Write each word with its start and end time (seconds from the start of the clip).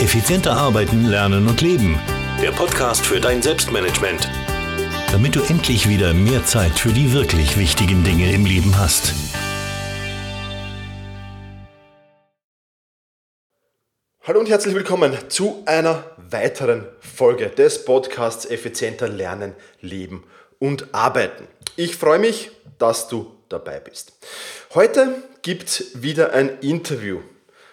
Effizienter 0.00 0.52
arbeiten, 0.52 1.04
lernen 1.04 1.46
und 1.46 1.60
leben. 1.60 2.00
Der 2.40 2.52
Podcast 2.52 3.04
für 3.04 3.20
dein 3.20 3.42
Selbstmanagement. 3.42 4.30
Damit 5.12 5.36
du 5.36 5.42
endlich 5.42 5.90
wieder 5.90 6.14
mehr 6.14 6.42
Zeit 6.46 6.78
für 6.78 6.88
die 6.88 7.12
wirklich 7.12 7.58
wichtigen 7.58 8.02
Dinge 8.02 8.32
im 8.32 8.46
Leben 8.46 8.78
hast. 8.78 9.12
Hallo 14.22 14.40
und 14.40 14.48
herzlich 14.48 14.74
willkommen 14.74 15.12
zu 15.28 15.62
einer 15.66 16.02
weiteren 16.16 16.86
Folge 17.00 17.48
des 17.50 17.84
Podcasts 17.84 18.46
Effizienter 18.46 19.06
Lernen, 19.06 19.54
Leben 19.82 20.24
und 20.58 20.94
Arbeiten. 20.94 21.46
Ich 21.76 21.96
freue 21.96 22.20
mich, 22.20 22.50
dass 22.78 23.08
du 23.08 23.30
dabei 23.50 23.80
bist. 23.80 24.14
Heute 24.74 25.22
gibt 25.42 25.68
es 25.68 26.02
wieder 26.02 26.32
ein 26.32 26.58
Interview 26.60 27.20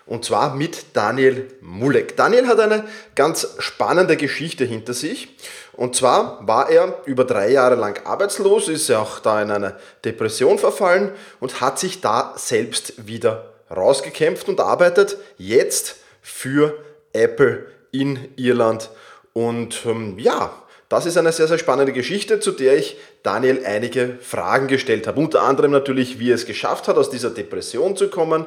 und 0.08 0.24
zwar 0.24 0.56
mit 0.56 0.96
Daniel 0.96 1.48
Mulek. 1.62 2.16
Daniel 2.16 2.48
hat 2.48 2.60
eine 2.60 2.86
ganz 3.14 3.56
spannende 3.60 4.16
Geschichte 4.16 4.64
hinter 4.64 4.94
sich. 4.94 5.36
Und 5.74 5.96
zwar 5.96 6.48
war 6.48 6.70
er 6.70 7.02
über 7.06 7.26
drei 7.26 7.52
Jahre 7.52 7.76
lang 7.76 8.04
arbeitslos, 8.06 8.70
ist 8.70 8.88
ja 8.88 9.00
auch 9.00 9.20
da 9.20 9.42
in 9.42 9.52
eine 9.52 9.76
Depression 10.06 10.58
verfallen 10.58 11.12
und 11.40 11.62
hat 11.62 11.78
sich 11.78 12.02
da 12.02 12.34
selbst 12.38 13.06
wieder 13.06 13.54
rausgekämpft 13.70 14.48
und 14.48 14.60
arbeitet 14.62 15.18
jetzt 15.38 15.98
für 16.22 16.74
Apple 17.14 17.68
in 17.92 18.30
Irland. 18.38 18.90
Und 19.34 19.86
ähm, 19.86 20.18
ja, 20.18 20.52
das 20.90 21.06
ist 21.06 21.18
eine 21.18 21.34
sehr, 21.34 21.48
sehr 21.48 21.58
spannende 21.58 21.92
Geschichte, 21.92 22.40
zu 22.40 22.52
der 22.52 22.78
ich 22.78 22.98
Daniel 23.24 23.64
einige 23.66 24.18
Fragen 24.22 24.68
gestellt 24.68 25.08
habe. 25.08 25.20
Unter 25.20 25.42
anderem 25.42 25.72
natürlich, 25.72 26.20
wie 26.20 26.32
er 26.32 26.36
es 26.36 26.46
geschafft 26.46 26.88
hat, 26.88 26.98
aus 26.98 27.10
dieser 27.10 27.30
Depression 27.30 27.98
zu 27.98 28.10
kommen, 28.10 28.46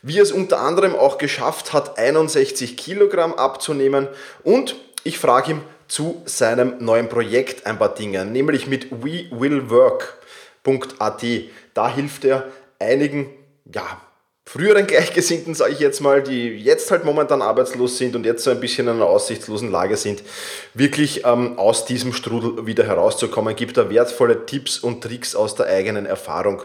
wie 0.00 0.18
er 0.18 0.22
es 0.22 0.32
unter 0.32 0.60
anderem 0.60 0.94
auch 0.94 1.18
geschafft 1.18 1.72
hat, 1.72 1.98
61 1.98 2.76
Kilogramm 2.76 3.34
abzunehmen 3.34 4.08
und 4.42 4.76
ich 5.02 5.18
frage 5.18 5.52
ihn 5.52 5.60
zu 5.88 6.22
seinem 6.24 6.76
neuen 6.78 7.10
Projekt 7.10 7.66
ein 7.66 7.78
paar 7.78 7.94
Dinge, 7.94 8.24
nämlich 8.24 8.66
mit 8.66 8.90
wewillwork.at. 8.90 11.24
Da 11.74 11.94
hilft 11.94 12.24
er 12.24 12.46
einigen, 12.78 13.28
ja, 13.72 14.00
früheren 14.46 14.86
Gleichgesinnten, 14.86 15.54
sage 15.54 15.72
ich 15.72 15.80
jetzt 15.80 16.00
mal, 16.00 16.22
die 16.22 16.48
jetzt 16.56 16.90
halt 16.90 17.04
momentan 17.04 17.42
arbeitslos 17.42 17.98
sind 17.98 18.14
und 18.14 18.26
jetzt 18.26 18.44
so 18.44 18.50
ein 18.50 18.60
bisschen 18.60 18.86
in 18.86 18.94
einer 18.94 19.06
aussichtslosen 19.06 19.70
Lage 19.70 19.96
sind, 19.96 20.22
wirklich 20.74 21.24
ähm, 21.24 21.58
aus 21.58 21.86
diesem 21.86 22.12
Strudel 22.12 22.66
wieder 22.66 22.84
herauszukommen, 22.84 23.56
gibt 23.56 23.76
da 23.76 23.90
wertvolle 23.90 24.46
Tipps 24.46 24.78
und 24.78 25.02
Tricks 25.02 25.34
aus 25.34 25.54
der 25.54 25.66
eigenen 25.66 26.06
Erfahrung. 26.06 26.62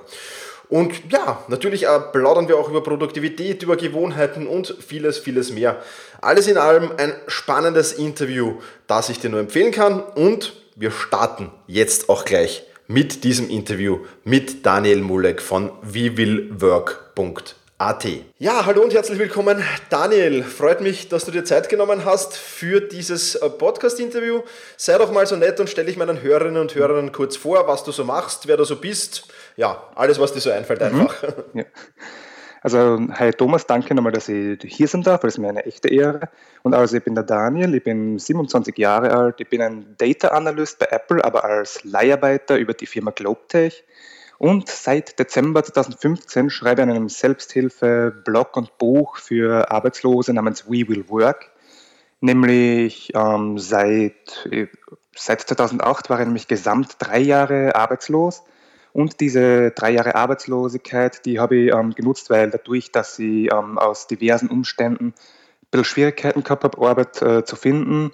Und 0.67 0.93
ja, 1.11 1.43
natürlich 1.47 1.87
äh, 1.87 1.99
plaudern 2.11 2.47
wir 2.47 2.57
auch 2.57 2.69
über 2.69 2.83
Produktivität, 2.83 3.63
über 3.63 3.75
Gewohnheiten 3.75 4.45
und 4.45 4.75
vieles, 4.85 5.17
vieles 5.17 5.51
mehr. 5.51 5.81
Alles 6.21 6.47
in 6.47 6.57
allem 6.57 6.91
ein 6.97 7.13
spannendes 7.27 7.93
Interview, 7.93 8.59
das 8.85 9.09
ich 9.09 9.19
dir 9.19 9.31
nur 9.31 9.39
empfehlen 9.39 9.71
kann. 9.71 10.03
Und 10.03 10.53
wir 10.75 10.91
starten 10.91 11.51
jetzt 11.65 12.07
auch 12.07 12.23
gleich 12.23 12.63
mit 12.85 13.23
diesem 13.23 13.49
Interview 13.49 13.99
mit 14.23 14.63
Daniel 14.65 15.01
Mulek 15.01 15.41
von 15.41 15.71
wewillwork.de. 15.81 17.59
AT. 17.81 18.05
Ja, 18.39 18.65
hallo 18.65 18.81
und 18.83 18.93
herzlich 18.93 19.19
willkommen, 19.19 19.63
Daniel. 19.89 20.43
Freut 20.43 20.81
mich, 20.81 21.07
dass 21.07 21.23
du 21.23 21.31
dir 21.31 21.45
Zeit 21.45 21.69
genommen 21.69 22.03
hast 22.03 22.35
für 22.35 22.81
dieses 22.81 23.35
äh, 23.35 23.49
Podcast-Interview. 23.49 24.41
Sei 24.75 24.97
doch 24.97 25.13
mal 25.13 25.25
so 25.25 25.37
nett 25.37 25.61
und 25.61 25.69
stelle 25.69 25.87
dich 25.87 25.95
meinen 25.95 26.21
Hörerinnen 26.21 26.61
und 26.61 26.75
Hörern 26.75 27.13
kurz 27.13 27.37
vor, 27.37 27.69
was 27.69 27.85
du 27.85 27.93
so 27.93 28.03
machst, 28.03 28.49
wer 28.49 28.57
du 28.57 28.65
so 28.65 28.75
bist. 28.75 29.31
Ja, 29.55 29.81
alles, 29.95 30.19
was 30.19 30.33
dir 30.33 30.41
so 30.41 30.51
einfällt, 30.51 30.81
mhm. 30.81 30.87
einfach. 30.87 31.23
Mhm. 31.23 31.43
Ja. 31.53 31.63
Also, 32.61 32.99
hi 33.13 33.31
Thomas, 33.31 33.65
danke 33.65 33.95
nochmal, 33.95 34.11
dass 34.11 34.27
ich 34.27 34.59
hier 34.65 34.89
sein 34.89 35.01
darf. 35.01 35.21
Das 35.21 35.35
ist 35.35 35.37
mir 35.37 35.47
eine 35.47 35.65
echte 35.65 35.87
Ehre. 35.87 36.27
Und 36.63 36.73
also, 36.73 36.97
ich 36.97 37.03
bin 37.05 37.15
der 37.15 37.23
Daniel, 37.23 37.73
ich 37.75 37.83
bin 37.85 38.19
27 38.19 38.77
Jahre 38.77 39.15
alt, 39.15 39.35
ich 39.39 39.47
bin 39.47 39.61
ein 39.61 39.95
Data 39.97 40.27
Analyst 40.27 40.79
bei 40.79 40.87
Apple, 40.87 41.23
aber 41.23 41.45
als 41.45 41.81
Leiharbeiter 41.85 42.57
über 42.57 42.73
die 42.73 42.87
Firma 42.87 43.11
Globetech. 43.11 43.85
Und 44.39 44.69
seit 44.69 45.19
Dezember 45.19 45.63
2015 45.63 46.49
schreibe 46.49 46.81
ich 46.81 46.83
an 46.83 46.95
einem 46.95 47.09
Selbsthilfe-Blog 47.09 48.55
und 48.55 48.77
Buch 48.77 49.17
für 49.17 49.69
Arbeitslose 49.69 50.33
namens 50.33 50.65
We 50.65 50.87
Will 50.87 51.09
Work. 51.09 51.51
Nämlich 52.21 53.11
ähm, 53.15 53.59
seit, 53.59 54.49
seit 55.13 55.41
2008 55.41 56.09
war 56.09 56.21
ich 56.21 56.25
nämlich 56.25 56.47
gesamt 56.47 56.95
drei 56.99 57.19
Jahre 57.19 57.75
arbeitslos. 57.75 58.43
Und 58.93 59.19
diese 59.19 59.71
drei 59.71 59.91
Jahre 59.91 60.15
Arbeitslosigkeit, 60.15 61.25
die 61.25 61.41
habe 61.41 61.57
ich 61.57 61.73
ähm, 61.73 61.93
genutzt, 61.93 62.29
weil 62.29 62.49
dadurch, 62.49 62.93
dass 62.93 63.19
ich 63.19 63.51
ähm, 63.51 63.77
aus 63.77 64.07
diversen 64.07 64.47
Umständen 64.47 65.07
ein 65.07 65.13
bisschen 65.69 65.83
Schwierigkeiten 65.83 66.45
gehabt 66.45 66.63
habe, 66.63 66.87
Arbeit 66.87 67.21
äh, 67.21 67.43
zu 67.43 67.57
finden, 67.57 68.11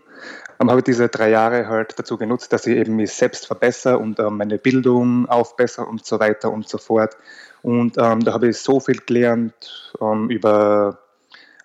habe 0.60 0.82
diese 0.82 1.10
drei 1.10 1.30
Jahre 1.30 1.68
halt 1.68 1.98
dazu 1.98 2.18
genutzt, 2.18 2.54
dass 2.54 2.66
ich 2.68 2.78
eben 2.78 2.96
mich 2.96 3.12
selbst 3.12 3.48
verbessere 3.48 3.98
und 3.98 4.20
ähm, 4.20 4.38
meine 4.38 4.58
Bildung 4.58 5.28
aufbessere 5.28 5.86
und 5.86 6.06
so 6.06 6.20
weiter 6.20 6.52
und 6.52 6.68
so 6.70 6.78
fort. 6.78 7.18
Und 7.62 7.98
ähm, 7.98 8.22
da 8.24 8.34
habe 8.34 8.50
ich 8.50 8.58
so 8.58 8.80
viel 8.80 8.98
gelernt 8.98 9.94
ähm, 10.00 10.30
über, 10.30 11.00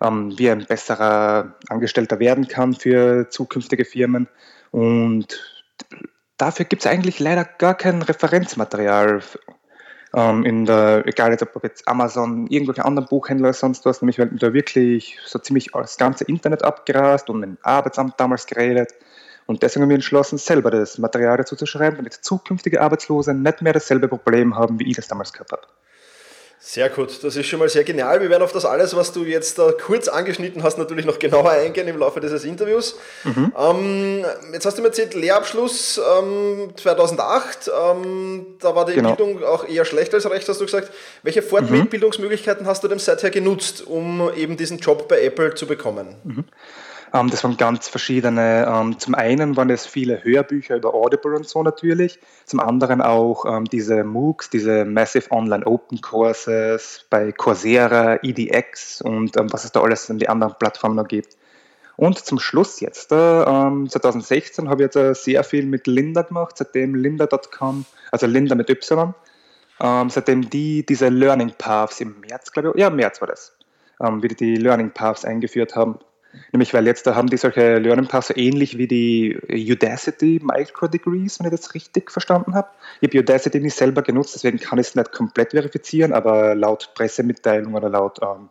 ähm, 0.01 0.37
wie 0.39 0.51
ein 0.51 0.65
besserer 0.67 1.55
Angestellter 1.69 2.19
werden 2.19 2.49
kann 2.49 2.75
für 2.75 3.28
zukünftige 3.31 3.84
Firmen. 3.84 4.28
Und 4.71 5.41
dafür 6.37 6.65
gibt 6.65 6.83
es 6.83 6.91
eigentlich 6.91 7.21
leider 7.21 7.45
gar 7.45 7.75
kein 7.75 8.03
Referenzmaterial 8.03 9.22
ähm, 10.15 10.44
in 10.44 10.65
der, 10.65 11.06
egal 11.06 11.37
ob 11.41 11.62
jetzt 11.62 11.87
Amazon, 11.87 12.47
irgendwelche 12.48 12.84
anderen 12.84 13.09
Buchhändler, 13.09 13.53
sonst 13.53 13.84
was, 13.84 14.03
nämlich 14.03 14.19
weil 14.19 14.28
da 14.31 14.53
wirklich 14.53 15.19
so 15.25 15.38
ziemlich 15.38 15.71
das 15.72 15.97
ganze 15.97 16.25
Internet 16.25 16.65
abgerast 16.65 17.31
und 17.31 17.41
mit 17.41 17.50
dem 17.50 17.59
Arbeitsamt 17.62 18.19
damals 18.19 18.47
geredet. 18.47 18.94
Und 19.47 19.62
deswegen 19.62 19.82
haben 19.82 19.91
wir 19.91 19.97
entschlossen, 19.97 20.38
selber 20.38 20.71
das 20.71 20.98
Material 20.98 21.37
dazu 21.37 21.56
zu 21.56 21.66
schreiben, 21.66 21.97
damit 21.97 22.15
zukünftige 22.15 22.81
Arbeitslose 22.81 23.34
nicht 23.34 23.62
mehr 23.62 23.72
dasselbe 23.72 24.09
Problem 24.09 24.56
haben, 24.56 24.78
wie 24.78 24.88
ich 24.91 24.97
das 24.97 25.09
damals 25.09 25.32
gehabt 25.32 25.53
habe. 25.53 25.62
Sehr 26.62 26.91
gut, 26.91 27.25
das 27.25 27.37
ist 27.37 27.47
schon 27.47 27.59
mal 27.59 27.71
sehr 27.71 27.84
genial. 27.84 28.21
Wir 28.21 28.28
werden 28.28 28.43
auf 28.43 28.53
das 28.53 28.66
alles, 28.66 28.94
was 28.94 29.15
du 29.15 29.25
jetzt 29.25 29.59
da 29.59 29.72
kurz 29.72 30.09
angeschnitten 30.09 30.62
hast, 30.62 30.76
natürlich 30.76 31.06
noch 31.06 31.19
genauer 31.19 31.50
eingehen 31.53 31.88
im 31.88 31.98
Laufe 31.98 32.21
dieses 32.21 32.44
Interviews. 32.44 32.97
Mhm. 33.25 33.53
Ähm, 33.59 34.25
jetzt 34.53 34.66
hast 34.66 34.76
du 34.76 34.82
mir 34.82 34.88
erzählt, 34.88 35.15
Lehrabschluss 35.15 35.98
ähm, 36.19 36.75
2008, 36.76 37.71
ähm, 37.75 38.47
da 38.60 38.75
war 38.76 38.84
die 38.84 38.93
genau. 38.93 39.15
Bildung 39.15 39.43
auch 39.43 39.66
eher 39.66 39.87
schlecht 39.87 40.12
als 40.12 40.28
recht, 40.28 40.47
hast 40.50 40.60
du 40.60 40.66
gesagt. 40.66 40.93
Welche 41.22 41.41
Fortbildungsmöglichkeiten 41.41 42.65
mhm. 42.65 42.69
hast 42.69 42.84
du 42.84 42.88
denn 42.88 42.98
seither 42.98 43.31
genutzt, 43.31 43.87
um 43.87 44.31
eben 44.37 44.59
diesen 44.59 44.81
Job 44.81 45.09
bei 45.09 45.22
Apple 45.22 45.54
zu 45.54 45.66
bekommen? 45.66 46.15
Mhm. 46.25 46.44
Ähm, 47.12 47.31
das 47.31 47.43
waren 47.43 47.56
ganz 47.56 47.88
verschiedene. 47.88 48.66
Ähm, 48.69 48.98
zum 48.98 49.15
einen 49.15 49.56
waren 49.56 49.71
es 49.71 49.87
viele 49.87 50.22
Hörbücher 50.22 50.76
über 50.76 50.94
Audible 50.94 51.37
und 51.37 51.48
so 51.48 51.62
natürlich. 51.62 52.19
Zum 52.47 52.60
anderen 52.60 53.03
auch 53.03 53.44
ähm, 53.47 53.65
diese 53.65 54.04
MOOCs, 54.04 54.50
diese 54.50 54.84
Massive 54.84 55.31
Online 55.31 55.66
Open 55.66 56.00
Courses 56.00 57.04
bei 57.10 57.32
Coursera, 57.32 58.19
EDX 58.22 59.03
und 59.03 59.34
was 59.37 59.65
es 59.65 59.72
da 59.72 59.81
alles 59.81 60.09
in 60.09 60.19
die 60.19 60.28
anderen 60.28 60.54
Plattformen 60.59 60.97
noch 60.97 61.09
gibt. 61.09 61.37
Und 61.97 62.19
zum 62.19 62.38
Schluss 62.38 62.81
jetzt, 62.81 63.12
äh, 63.12 63.44
2016, 63.44 64.71
habe 64.71 64.82
ich 64.82 64.87
jetzt 64.87 64.97
äh, 64.97 65.15
sehr 65.15 65.44
viel 65.44 65.66
mit 65.66 65.87
Linda 65.87 66.22
gemacht, 66.22 66.56
seitdem 66.56 66.94
Linda.com, 66.94 67.84
also 68.10 68.27
Linda 68.27 68.54
mit 68.54 68.71
Y, 68.71 69.15
seitdem 70.09 70.48
die 70.48 70.84
diese 70.84 71.09
Learning 71.09 71.53
Paths 71.56 72.00
im 72.00 72.21
März, 72.21 72.53
glaube 72.53 72.72
ich, 72.75 72.81
ja, 72.81 72.91
März 72.91 73.21
war 73.22 73.28
das, 73.28 73.56
ähm, 74.03 74.22
wieder 74.22 74.34
die 74.34 74.56
Learning 74.56 74.91
Paths 74.91 75.25
eingeführt 75.25 75.75
haben. 75.75 75.98
Nämlich, 76.52 76.72
weil 76.74 76.86
jetzt 76.86 77.06
da 77.06 77.14
haben 77.14 77.28
die 77.28 77.36
solche 77.36 77.78
Learning 77.78 78.08
so 78.22 78.34
ähnlich 78.36 78.78
wie 78.78 78.86
die 78.86 79.38
Udacity 79.48 80.41
Micro 80.42 80.86
Degrees, 80.86 81.41
wenn 81.41 81.46
ich 81.46 81.60
das 81.60 81.74
richtig 81.74 82.10
verstanden 82.10 82.54
habe. 82.54 82.68
Ich 83.00 83.08
habe 83.08 83.18
Udacity 83.20 83.60
nicht 83.60 83.76
selber 83.76 84.02
genutzt, 84.02 84.34
deswegen 84.34 84.58
kann 84.58 84.78
ich 84.78 84.88
es 84.88 84.94
nicht 84.94 85.12
komplett 85.12 85.50
verifizieren, 85.50 86.12
aber 86.12 86.54
laut 86.54 86.91
Pressemitteilung 86.94 87.74
oder 87.74 87.88
laut 87.88 88.21
ähm, 88.22 88.48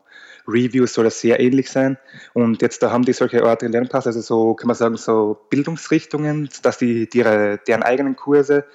Reviews 0.47 0.93
soll 0.93 1.07
es 1.07 1.21
sehr 1.21 1.39
ähnlich 1.39 1.69
sein. 1.69 1.97
Und 2.33 2.61
jetzt 2.61 2.83
da 2.83 2.91
haben 2.91 3.05
die 3.05 3.13
solche 3.13 3.43
Art 3.43 3.61
Learning 3.61 3.89
Paths, 3.89 4.07
also 4.07 4.21
so 4.21 4.53
kann 4.55 4.67
man 4.67 4.75
sagen, 4.75 4.97
so 4.97 5.37
Bildungsrichtungen, 5.49 6.49
dass 6.63 6.77
die, 6.79 7.09
die 7.09 7.19
ihre, 7.19 7.59
deren 7.67 7.83
eigenen 7.83 8.15
Kurse 8.15 8.65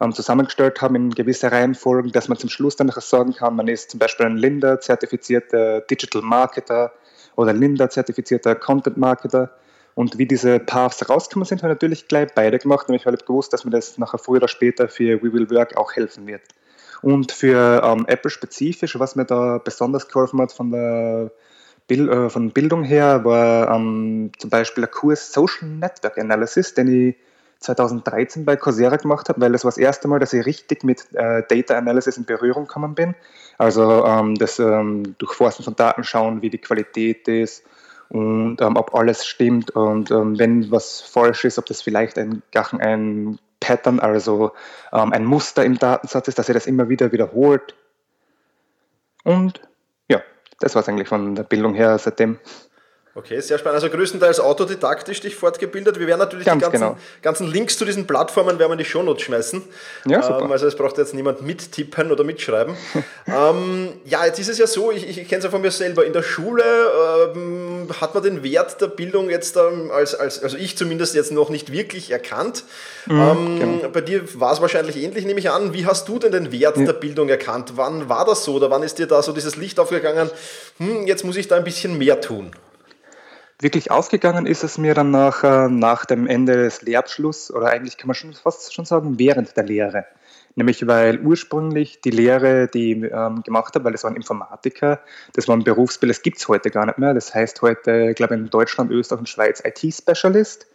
ähm, 0.00 0.12
zusammengestellt 0.12 0.80
haben 0.80 0.94
in 0.94 1.10
gewisser 1.10 1.52
Reihenfolgen, 1.52 2.12
dass 2.12 2.28
man 2.28 2.38
zum 2.38 2.50
Schluss 2.50 2.76
dann 2.76 2.90
sagen 2.90 3.34
kann, 3.34 3.56
man 3.56 3.68
ist 3.68 3.90
zum 3.90 3.98
Beispiel 3.98 4.26
ein 4.26 4.36
Linda-zertifizierter 4.36 5.82
Digital 5.82 6.22
Marketer, 6.22 6.92
oder 7.36 7.52
Linda-zertifizierter 7.52 8.54
Content-Marketer. 8.54 9.50
Und 9.94 10.18
wie 10.18 10.26
diese 10.26 10.58
Paths 10.58 11.08
rausgekommen 11.08 11.46
sind, 11.46 11.62
habe 11.62 11.72
ich 11.72 11.76
natürlich 11.76 12.08
gleich 12.08 12.28
beide 12.34 12.58
gemacht, 12.58 12.88
nämlich 12.88 13.06
weil 13.06 13.14
ich 13.14 13.24
gewusst, 13.24 13.52
dass 13.52 13.64
mir 13.64 13.70
das 13.70 13.96
nachher 13.98 14.18
früher 14.18 14.38
oder 14.38 14.48
später 14.48 14.88
für 14.88 15.22
We 15.22 15.32
Will 15.32 15.48
Work 15.50 15.76
auch 15.76 15.92
helfen 15.94 16.26
wird. 16.26 16.42
Und 17.02 17.32
für 17.32 17.82
ähm, 17.84 18.04
Apple 18.08 18.30
spezifisch, 18.30 18.98
was 18.98 19.14
mir 19.14 19.24
da 19.24 19.58
besonders 19.58 20.08
geholfen 20.08 20.40
hat 20.40 20.52
von 20.52 20.70
der 20.70 21.30
Bild, 21.86 22.10
äh, 22.10 22.30
von 22.30 22.50
Bildung 22.50 22.82
her, 22.82 23.24
war 23.24 23.70
ähm, 23.74 24.32
zum 24.38 24.50
Beispiel 24.50 24.82
der 24.82 24.90
Kurs 24.90 25.32
Social 25.32 25.68
Network 25.68 26.18
Analysis, 26.18 26.74
den 26.74 26.88
ich 26.88 27.16
2013 27.60 28.44
bei 28.44 28.56
Coursera 28.56 28.96
gemacht 28.96 29.28
habe, 29.28 29.40
weil 29.40 29.52
das 29.52 29.64
war 29.64 29.70
das 29.70 29.78
erste 29.78 30.08
Mal, 30.08 30.18
dass 30.18 30.32
ich 30.32 30.44
richtig 30.44 30.84
mit 30.84 31.06
äh, 31.14 31.42
Data 31.48 31.76
Analysis 31.76 32.16
in 32.16 32.24
Berührung 32.24 32.66
gekommen 32.66 32.94
bin. 32.94 33.14
Also 33.58 34.04
ähm, 34.04 34.34
das 34.34 34.58
ähm, 34.58 35.16
Durchforsten 35.18 35.64
von 35.64 35.76
Daten 35.76 36.04
schauen, 36.04 36.42
wie 36.42 36.50
die 36.50 36.58
Qualität 36.58 37.26
ist 37.28 37.64
und 38.08 38.60
ähm, 38.60 38.76
ob 38.76 38.94
alles 38.94 39.26
stimmt 39.26 39.70
und 39.70 40.10
ähm, 40.10 40.38
wenn 40.38 40.70
was 40.70 41.00
falsch 41.00 41.44
ist, 41.44 41.58
ob 41.58 41.66
das 41.66 41.82
vielleicht 41.82 42.18
ein, 42.18 42.42
ein 42.78 43.38
Pattern, 43.60 43.98
also 43.98 44.52
ähm, 44.92 45.12
ein 45.12 45.24
Muster 45.24 45.64
im 45.64 45.78
Datensatz 45.78 46.28
ist, 46.28 46.38
dass 46.38 46.48
er 46.48 46.54
das 46.54 46.66
immer 46.66 46.88
wieder 46.88 47.12
wiederholt. 47.12 47.74
Und 49.24 49.62
ja, 50.08 50.20
das 50.60 50.74
war 50.74 50.82
es 50.82 50.88
eigentlich 50.88 51.08
von 51.08 51.34
der 51.34 51.44
Bildung 51.44 51.74
her 51.74 51.98
seitdem. 51.98 52.38
Okay, 53.16 53.38
sehr 53.40 53.58
spannend. 53.58 53.76
Also 53.76 53.96
größtenteils 53.96 54.40
autodidaktisch 54.40 55.20
dich 55.20 55.36
fortgebildet. 55.36 56.00
Wir 56.00 56.08
werden 56.08 56.18
natürlich 56.18 56.46
Ganz 56.46 56.58
die 56.58 56.64
ganzen, 56.64 56.80
genau. 56.80 56.98
ganzen, 57.22 57.46
Links 57.46 57.78
zu 57.78 57.84
diesen 57.84 58.08
Plattformen 58.08 58.58
werden 58.58 58.70
wir 58.70 58.72
in 58.72 58.78
die 58.78 58.84
Shownotes 58.84 59.22
schmeißen. 59.22 59.62
Ja, 60.06 60.20
super. 60.20 60.42
Ähm, 60.42 60.50
also 60.50 60.66
es 60.66 60.74
braucht 60.74 60.98
jetzt 60.98 61.14
niemand 61.14 61.40
mittippen 61.40 62.10
oder 62.10 62.24
mitschreiben. 62.24 62.74
ähm, 63.28 63.92
ja, 64.04 64.26
jetzt 64.26 64.40
ist 64.40 64.48
es 64.48 64.58
ja 64.58 64.66
so, 64.66 64.90
ich, 64.90 65.08
ich 65.08 65.28
kenne 65.28 65.38
es 65.38 65.44
ja 65.44 65.50
von 65.50 65.60
mir 65.60 65.70
selber. 65.70 66.04
In 66.04 66.12
der 66.12 66.24
Schule 66.24 66.64
ähm, 67.36 67.88
hat 68.00 68.14
man 68.14 68.24
den 68.24 68.42
Wert 68.42 68.80
der 68.80 68.88
Bildung 68.88 69.30
jetzt 69.30 69.56
ähm, 69.56 69.92
als, 69.92 70.16
als, 70.16 70.42
also 70.42 70.56
ich 70.56 70.76
zumindest 70.76 71.14
jetzt 71.14 71.30
noch 71.30 71.50
nicht 71.50 71.70
wirklich 71.70 72.10
erkannt. 72.10 72.64
Mhm, 73.06 73.20
ähm, 73.20 73.58
genau. 73.60 73.88
Bei 73.90 74.00
dir 74.00 74.22
war 74.40 74.52
es 74.52 74.60
wahrscheinlich 74.60 74.96
ähnlich, 74.96 75.24
nehme 75.24 75.38
ich 75.38 75.50
an. 75.50 75.72
Wie 75.72 75.86
hast 75.86 76.08
du 76.08 76.18
denn 76.18 76.32
den 76.32 76.50
Wert 76.50 76.78
ja. 76.78 76.84
der 76.84 76.94
Bildung 76.94 77.28
erkannt? 77.28 77.74
Wann 77.76 78.08
war 78.08 78.24
das 78.24 78.42
so 78.42 78.54
oder 78.54 78.72
wann 78.72 78.82
ist 78.82 78.98
dir 78.98 79.06
da 79.06 79.22
so 79.22 79.30
dieses 79.30 79.54
Licht 79.54 79.78
aufgegangen? 79.78 80.30
Hm, 80.78 81.06
jetzt 81.06 81.24
muss 81.24 81.36
ich 81.36 81.46
da 81.46 81.54
ein 81.54 81.64
bisschen 81.64 81.96
mehr 81.96 82.20
tun. 82.20 82.50
Wirklich 83.60 83.90
aufgegangen 83.90 84.46
ist 84.46 84.64
es 84.64 84.78
mir 84.78 84.94
dann 84.94 85.10
nach, 85.10 85.44
äh, 85.44 85.68
nach 85.68 86.04
dem 86.06 86.26
Ende 86.26 86.54
des 86.64 86.82
Lehrabschlusses 86.82 87.54
oder 87.54 87.68
eigentlich 87.68 87.96
kann 87.96 88.08
man 88.08 88.14
schon 88.14 88.32
fast 88.32 88.74
schon 88.74 88.84
sagen 88.84 89.18
während 89.18 89.56
der 89.56 89.64
Lehre. 89.64 90.06
Nämlich 90.56 90.86
weil 90.86 91.20
ursprünglich 91.20 92.00
die 92.00 92.10
Lehre, 92.10 92.68
die 92.68 92.92
ich 92.92 93.12
ähm, 93.12 93.42
gemacht 93.42 93.74
habe, 93.74 93.84
weil 93.84 93.92
das 93.92 94.04
war 94.04 94.10
ein 94.10 94.16
Informatiker, 94.16 95.00
das 95.32 95.48
war 95.48 95.56
ein 95.56 95.64
Berufsbild, 95.64 96.10
das 96.10 96.22
gibt 96.22 96.38
es 96.38 96.48
heute 96.48 96.70
gar 96.70 96.86
nicht 96.86 96.98
mehr. 96.98 97.14
Das 97.14 97.34
heißt 97.34 97.62
heute, 97.62 98.10
ich 98.10 98.16
glaube 98.16 98.34
in 98.34 98.50
Deutschland, 98.50 98.90
Österreich 98.90 99.20
und 99.20 99.28
Schweiz 99.28 99.62
IT-Specialist. 99.64 100.66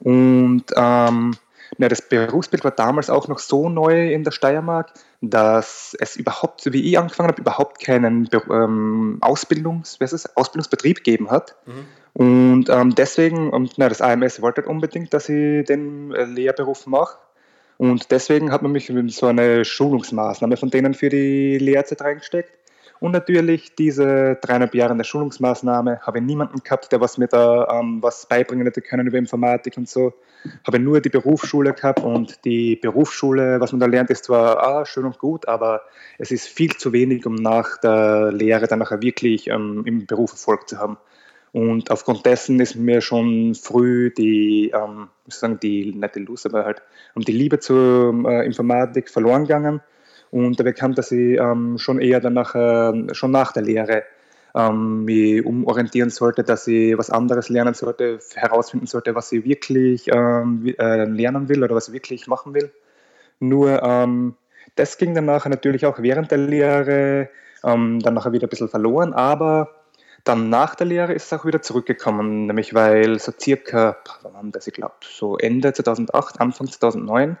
Und 0.00 0.64
ähm, 0.76 1.34
ja, 1.78 1.88
das 1.88 2.02
Berufsbild 2.02 2.64
war 2.64 2.70
damals 2.70 3.10
auch 3.10 3.28
noch 3.28 3.38
so 3.38 3.68
neu 3.68 4.12
in 4.12 4.24
der 4.24 4.30
Steiermark, 4.30 4.92
dass 5.20 5.96
es 5.98 6.16
überhaupt, 6.16 6.60
so 6.60 6.72
wie 6.72 6.82
ich 6.88 6.98
angefangen 6.98 7.28
habe, 7.28 7.40
überhaupt 7.40 7.82
keinen 7.84 8.28
ähm, 8.50 9.18
Ausbildungs, 9.20 10.00
was 10.00 10.12
ist, 10.12 10.36
Ausbildungsbetrieb 10.36 10.98
gegeben 10.98 11.30
hat. 11.30 11.56
Mhm. 11.66 11.86
Und 12.16 12.70
ähm, 12.70 12.94
deswegen, 12.94 13.50
und, 13.50 13.76
na, 13.76 13.90
das 13.90 14.00
AMS 14.00 14.40
wollte 14.40 14.62
halt 14.62 14.70
unbedingt, 14.70 15.12
dass 15.12 15.28
ich 15.28 15.66
den 15.66 16.14
äh, 16.14 16.24
Lehrberuf 16.24 16.86
mache. 16.86 17.18
Und 17.76 18.10
deswegen 18.10 18.52
hat 18.52 18.62
man 18.62 18.72
mich 18.72 18.88
in 18.88 19.10
so 19.10 19.26
eine 19.26 19.66
Schulungsmaßnahme 19.66 20.56
von 20.56 20.70
denen 20.70 20.94
für 20.94 21.10
die 21.10 21.58
Lehrzeit 21.58 22.00
reingesteckt. 22.00 22.50
Und 23.00 23.12
natürlich 23.12 23.74
diese 23.74 24.38
dreieinhalb 24.40 24.74
Jahre 24.74 24.92
in 24.92 24.96
der 24.96 25.04
Schulungsmaßnahme 25.04 26.00
habe 26.00 26.18
ich 26.18 26.24
niemanden 26.24 26.62
gehabt, 26.64 26.90
der 26.90 27.02
was 27.02 27.18
mir 27.18 27.28
da 27.28 27.68
ähm, 27.70 28.02
was 28.02 28.24
beibringen 28.24 28.66
hätte 28.66 28.80
können 28.80 29.06
über 29.06 29.18
Informatik 29.18 29.76
und 29.76 29.86
so. 29.86 30.14
Habe 30.66 30.78
nur 30.78 31.02
die 31.02 31.10
Berufsschule 31.10 31.74
gehabt 31.74 32.00
und 32.00 32.42
die 32.46 32.76
Berufsschule, 32.76 33.60
was 33.60 33.72
man 33.72 33.80
da 33.80 33.86
lernt, 33.86 34.08
ist 34.08 34.24
zwar 34.24 34.66
ah, 34.66 34.86
schön 34.86 35.04
und 35.04 35.18
gut, 35.18 35.46
aber 35.48 35.82
es 36.16 36.30
ist 36.30 36.48
viel 36.48 36.74
zu 36.78 36.94
wenig, 36.94 37.26
um 37.26 37.34
nach 37.34 37.76
der 37.76 38.32
Lehre 38.32 38.68
dann 38.68 38.78
nachher 38.78 39.02
wirklich 39.02 39.48
ähm, 39.48 39.82
im 39.84 40.06
Beruf 40.06 40.32
Erfolg 40.32 40.66
zu 40.66 40.78
haben. 40.78 40.96
Und 41.52 41.90
aufgrund 41.90 42.26
dessen 42.26 42.60
ist 42.60 42.76
mir 42.76 43.00
schon 43.00 43.54
früh 43.54 44.10
die, 44.10 44.72
ähm, 44.74 45.08
sagen, 45.28 45.58
die, 45.60 45.92
nicht 45.94 46.14
die 46.14 46.20
Lust, 46.20 46.46
aber 46.46 46.64
halt 46.64 46.82
um 47.14 47.22
die 47.22 47.32
Liebe 47.32 47.58
zur 47.58 48.14
äh, 48.28 48.44
Informatik 48.44 49.08
verloren 49.08 49.42
gegangen. 49.42 49.80
Und 50.30 50.60
da 50.60 50.64
bekam, 50.64 50.94
dass 50.94 51.12
ich 51.12 51.38
ähm, 51.38 51.78
schon 51.78 52.00
eher 52.00 52.20
dann 52.20 52.34
nachher, 52.34 52.94
schon 53.12 53.30
nach 53.30 53.52
der 53.52 53.62
Lehre 53.62 54.02
ähm, 54.54 55.04
mich 55.04 55.44
umorientieren 55.44 56.10
sollte, 56.10 56.42
dass 56.42 56.66
ich 56.66 56.96
was 56.98 57.10
anderes 57.10 57.48
lernen 57.48 57.74
sollte, 57.74 58.18
herausfinden 58.34 58.86
sollte, 58.86 59.14
was 59.14 59.30
ich 59.32 59.44
wirklich 59.44 60.08
ähm, 60.12 60.74
äh, 60.78 61.04
lernen 61.04 61.48
will 61.48 61.62
oder 61.62 61.74
was 61.74 61.88
ich 61.88 61.94
wirklich 61.94 62.26
machen 62.26 62.54
will. 62.54 62.70
Nur 63.38 63.82
ähm, 63.82 64.34
das 64.74 64.98
ging 64.98 65.14
dann 65.14 65.26
nachher 65.26 65.50
natürlich 65.50 65.86
auch 65.86 65.98
während 66.00 66.30
der 66.30 66.38
Lehre 66.38 67.28
ähm, 67.64 68.00
dann 68.00 68.14
nachher 68.14 68.32
wieder 68.32 68.46
ein 68.46 68.50
bisschen 68.50 68.68
verloren, 68.68 69.12
aber 69.12 69.75
dann 70.26 70.48
nach 70.50 70.74
der 70.74 70.86
Lehre 70.86 71.12
ist 71.12 71.26
es 71.26 71.32
auch 71.38 71.44
wieder 71.44 71.62
zurückgekommen, 71.62 72.46
nämlich 72.46 72.74
weil 72.74 73.18
so 73.18 73.32
circa, 73.38 73.96
wann 74.22 74.32
war 74.32 74.42
das, 74.52 74.66
ich 74.66 74.74
glaube, 74.74 74.94
so 75.02 75.38
Ende 75.38 75.72
2008, 75.72 76.40
Anfang 76.40 76.66
2009 76.66 77.38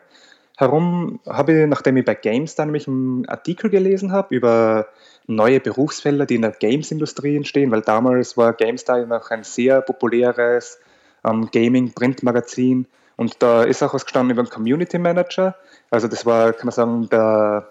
herum 0.56 1.20
habe 1.26 1.52
ich, 1.52 1.66
nachdem 1.66 1.96
ich 1.96 2.04
bei 2.04 2.14
GameStar 2.14 2.64
nämlich 2.66 2.88
einen 2.88 3.28
Artikel 3.28 3.70
gelesen 3.70 4.12
habe 4.12 4.34
über 4.34 4.86
neue 5.26 5.60
Berufsfelder, 5.60 6.26
die 6.26 6.36
in 6.36 6.42
der 6.42 6.52
Games-Industrie 6.52 7.36
entstehen, 7.36 7.70
weil 7.70 7.82
damals 7.82 8.36
war 8.36 8.52
GameStar 8.52 9.04
noch 9.04 9.30
ein 9.30 9.42
sehr 9.42 9.82
populäres 9.82 10.78
ähm, 11.24 11.50
Gaming-Printmagazin 11.52 12.86
und 13.16 13.42
da 13.42 13.64
ist 13.64 13.82
auch 13.82 13.94
was 13.94 14.04
gestanden 14.04 14.32
über 14.32 14.42
einen 14.42 14.50
Community 14.50 14.98
Manager. 14.98 15.56
Also 15.90 16.08
das 16.08 16.24
war, 16.24 16.52
kann 16.52 16.66
man 16.66 16.72
sagen, 16.72 17.08
der 17.08 17.68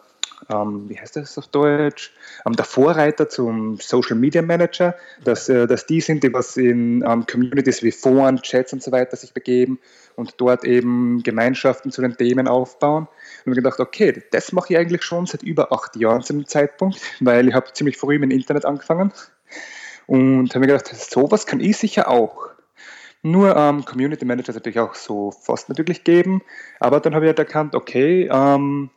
ähm, 0.50 0.89
wie 0.89 1.00
heißt 1.00 1.15
das 1.15 1.38
auf 1.38 1.47
Deutsch, 1.47 2.13
ähm, 2.45 2.56
der 2.56 2.65
Vorreiter 2.65 3.30
zum 3.30 3.77
Social 3.80 4.15
Media 4.15 4.42
Manager, 4.42 4.95
dass, 5.24 5.50
äh, 5.50 5.68
dass 5.68 5.86
die 5.86 6.01
sind, 6.01 6.24
die 6.24 6.33
was 6.33 6.57
in 6.57 7.03
ähm, 7.07 7.25
Communities 7.25 7.83
wie 7.83 7.92
Foren, 7.92 8.42
Chats 8.42 8.74
und 8.74 8.83
so 8.83 8.92
weiter 8.92 9.15
sich 9.15 9.33
begeben 9.33 9.80
und 10.15 10.36
dort 10.38 10.63
eben 10.63 11.24
Gemeinschaften 11.24 11.92
zu 11.92 12.01
den 12.01 12.15
Themen 12.18 12.47
aufbauen. 12.47 13.07
Und 13.45 13.51
ich 13.51 13.57
gedacht, 13.57 13.80
okay, 13.80 14.24
das 14.31 14.51
mache 14.51 14.74
ich 14.74 14.80
eigentlich 14.80 15.03
schon 15.03 15.25
seit 15.25 15.44
über 15.44 15.71
acht 15.71 15.95
Jahren 15.95 16.24
zu 16.24 16.33
dem 16.33 16.47
Zeitpunkt, 16.47 17.00
weil 17.19 17.47
ich 17.47 17.53
habe 17.53 17.74
ziemlich 17.74 17.97
früh 17.97 18.19
mit 18.19 18.31
dem 18.31 18.38
Internet 18.38 18.65
angefangen 18.65 19.12
und 20.07 20.50
habe 20.50 20.59
mir 20.59 20.68
gedacht, 20.68 20.88
sowas 20.88 21.45
kann 21.45 21.59
ich 21.59 21.77
sicher 21.77 22.09
auch. 22.09 22.50
Nur 23.21 23.56
ähm, 23.56 23.83
Community 23.86 24.24
Manager 24.24 24.53
natürlich 24.53 24.80
auch 24.80 24.94
so 24.94 25.31
fast 25.31 25.68
natürlich 25.68 26.03
geben, 26.03 26.44
aber 26.80 27.00
dann 27.00 27.15
habe 27.15 27.25
ich 27.25 27.30
halt 27.30 27.39
erkannt, 27.39 27.74
okay, 27.74 28.30
ähm, 28.31 28.92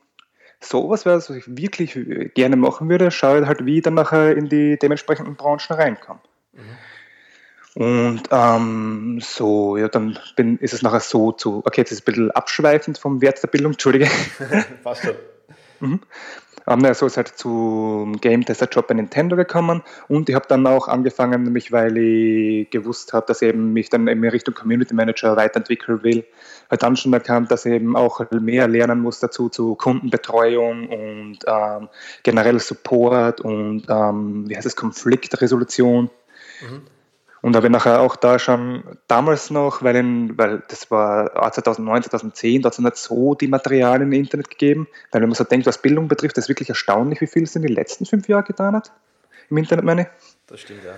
sowas 0.61 1.05
wäre, 1.05 1.17
was 1.17 1.29
ich 1.29 1.45
wirklich 1.47 1.97
gerne 2.33 2.55
machen 2.55 2.89
würde, 2.89 3.11
schaue 3.11 3.47
halt, 3.47 3.65
wie 3.65 3.77
ich 3.77 3.83
dann 3.83 3.93
nachher 3.93 4.35
in 4.35 4.49
die 4.49 4.77
dementsprechenden 4.77 5.35
Branchen 5.35 5.75
reinkomme. 5.75 6.19
Mhm. 6.53 6.61
Und 7.75 8.23
ähm, 8.31 9.19
so, 9.21 9.77
ja, 9.77 9.87
dann 9.87 10.19
bin, 10.35 10.57
ist 10.57 10.73
es 10.73 10.81
nachher 10.81 10.99
so 10.99 11.31
zu, 11.31 11.61
okay, 11.65 11.81
jetzt 11.81 11.91
ist 11.91 11.99
es 11.99 12.01
ein 12.01 12.05
bisschen 12.05 12.31
abschweifend 12.31 12.97
vom 12.97 13.21
Wert 13.21 13.41
der 13.41 13.47
Bildung, 13.47 13.71
Entschuldige. 13.73 14.09
Passt 14.83 15.03
schon. 15.03 15.15
mhm. 15.79 15.99
Ähm, 16.69 16.93
so 16.93 17.07
ist 17.07 17.17
halt 17.17 17.29
zum 17.29 18.21
Game 18.21 18.45
Tester 18.45 18.67
Job 18.69 18.87
bei 18.87 18.93
Nintendo 18.93 19.35
gekommen 19.35 19.81
und 20.07 20.29
ich 20.29 20.35
habe 20.35 20.45
dann 20.47 20.67
auch 20.67 20.87
angefangen, 20.87 21.43
nämlich 21.43 21.71
weil 21.71 21.97
ich 21.97 22.69
gewusst 22.69 23.11
habe, 23.13 23.25
dass 23.25 23.41
ich 23.41 23.49
eben 23.49 23.73
mich 23.73 23.89
dann 23.89 24.07
in 24.07 24.23
Richtung 24.23 24.53
Community 24.53 24.93
Manager 24.93 25.35
weiterentwickeln 25.35 26.03
will, 26.03 26.23
halt 26.69 26.83
dann 26.83 26.95
schon 26.95 27.13
erkannt, 27.13 27.49
dass 27.49 27.65
ich 27.65 27.73
eben 27.73 27.95
auch 27.95 28.21
mehr 28.31 28.67
lernen 28.67 28.99
muss 28.99 29.19
dazu 29.19 29.49
zu 29.49 29.73
Kundenbetreuung 29.75 30.87
und 30.89 31.39
ähm, 31.47 31.89
generell 32.21 32.59
Support 32.59 33.41
und 33.41 33.85
ähm, 33.89 34.47
wie 34.47 34.55
heißt 34.55 34.67
es 34.67 34.75
Konfliktresolution. 34.75 36.11
Mhm. 36.61 36.81
Und 37.41 37.55
habe 37.55 37.69
nachher 37.69 38.01
auch 38.01 38.15
da 38.17 38.37
schon 38.37 38.83
damals 39.07 39.49
noch, 39.49 39.81
weil, 39.81 39.95
in, 39.95 40.37
weil 40.37 40.61
das 40.67 40.91
war 40.91 41.31
2009, 41.51 42.03
2010, 42.03 42.61
da 42.61 42.67
hat 42.67 42.73
es 42.73 42.79
nicht 42.79 42.97
so 42.97 43.33
die 43.35 43.47
Materialien 43.47 44.11
im 44.11 44.19
Internet 44.19 44.49
gegeben. 44.49 44.87
Weil 45.11 45.21
wenn 45.21 45.29
man 45.29 45.35
so 45.35 45.45
denkt, 45.45 45.65
was 45.65 45.81
Bildung 45.81 46.07
betrifft, 46.07 46.37
ist 46.37 46.49
wirklich 46.49 46.69
erstaunlich, 46.69 47.21
wie 47.21 47.27
viel 47.27 47.43
es 47.43 47.55
in 47.55 47.61
den 47.61 47.73
letzten 47.73 48.05
fünf 48.05 48.27
Jahren 48.27 48.43
getan 48.43 48.75
hat. 48.75 48.91
Im 49.49 49.57
Internet 49.57 49.85
meine 49.85 50.01
ich. 50.01 50.07
Das 50.47 50.59
stimmt, 50.59 50.83
ja. 50.83 50.95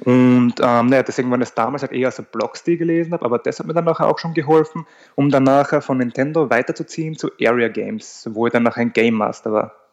Und 0.00 0.54
ähm, 0.60 0.86
naja, 0.86 1.02
deswegen 1.02 1.30
waren 1.30 1.40
das 1.40 1.54
damals 1.54 1.82
halt 1.82 1.92
eher 1.92 2.10
so 2.10 2.22
Blogs, 2.22 2.64
die 2.64 2.72
ich 2.72 2.78
gelesen 2.78 3.12
habe, 3.12 3.24
aber 3.24 3.38
das 3.38 3.58
hat 3.58 3.66
mir 3.66 3.74
dann 3.74 3.84
nachher 3.84 4.08
auch 4.08 4.18
schon 4.18 4.34
geholfen, 4.34 4.86
um 5.14 5.30
dann 5.30 5.44
nachher 5.44 5.82
von 5.82 5.98
Nintendo 5.98 6.50
weiterzuziehen 6.50 7.16
zu 7.16 7.30
Area 7.40 7.68
Games, 7.68 8.28
wo 8.32 8.46
ich 8.46 8.52
dann 8.52 8.64
nachher 8.64 8.82
ein 8.82 8.92
Game 8.92 9.14
Master 9.14 9.52
war. 9.52 9.83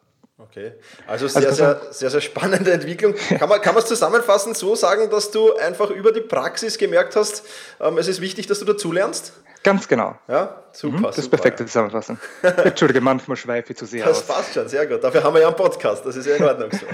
Okay, 0.50 0.72
also 1.06 1.28
sehr, 1.28 1.48
also, 1.48 1.54
sehr, 1.54 1.80
sehr, 1.90 2.10
sehr 2.10 2.20
spannende 2.20 2.72
Entwicklung. 2.72 3.14
Kann 3.14 3.48
man, 3.48 3.60
kann 3.60 3.74
man 3.74 3.82
es 3.82 3.88
zusammenfassend 3.88 4.56
so 4.56 4.74
sagen, 4.74 5.08
dass 5.10 5.30
du 5.30 5.54
einfach 5.56 5.90
über 5.90 6.12
die 6.12 6.20
Praxis 6.20 6.78
gemerkt 6.78 7.16
hast, 7.16 7.44
ähm, 7.80 7.98
es 7.98 8.08
ist 8.08 8.20
wichtig, 8.20 8.46
dass 8.46 8.58
du 8.58 8.64
dazulernst? 8.64 9.32
Ganz 9.62 9.86
genau. 9.86 10.16
Ja, 10.26 10.64
super. 10.72 10.98
Mhm, 10.98 11.02
das 11.04 11.18
ist 11.18 11.28
perfekte 11.28 11.64
Zusammenfassung. 11.64 12.18
Entschuldige, 12.42 13.00
manchmal 13.00 13.36
schweife 13.36 13.72
ich 13.72 13.78
zu 13.78 13.86
sehr 13.86 14.04
Das 14.04 14.18
aus. 14.18 14.26
passt 14.26 14.54
schon, 14.54 14.68
sehr 14.68 14.86
gut. 14.88 15.04
Dafür 15.04 15.22
haben 15.22 15.34
wir 15.34 15.40
ja 15.40 15.46
einen 15.46 15.56
Podcast, 15.56 16.04
das 16.04 16.16
ist 16.16 16.26
ja 16.26 16.34
in 16.34 16.42
Ordnung 16.42 16.70
so. 16.72 16.84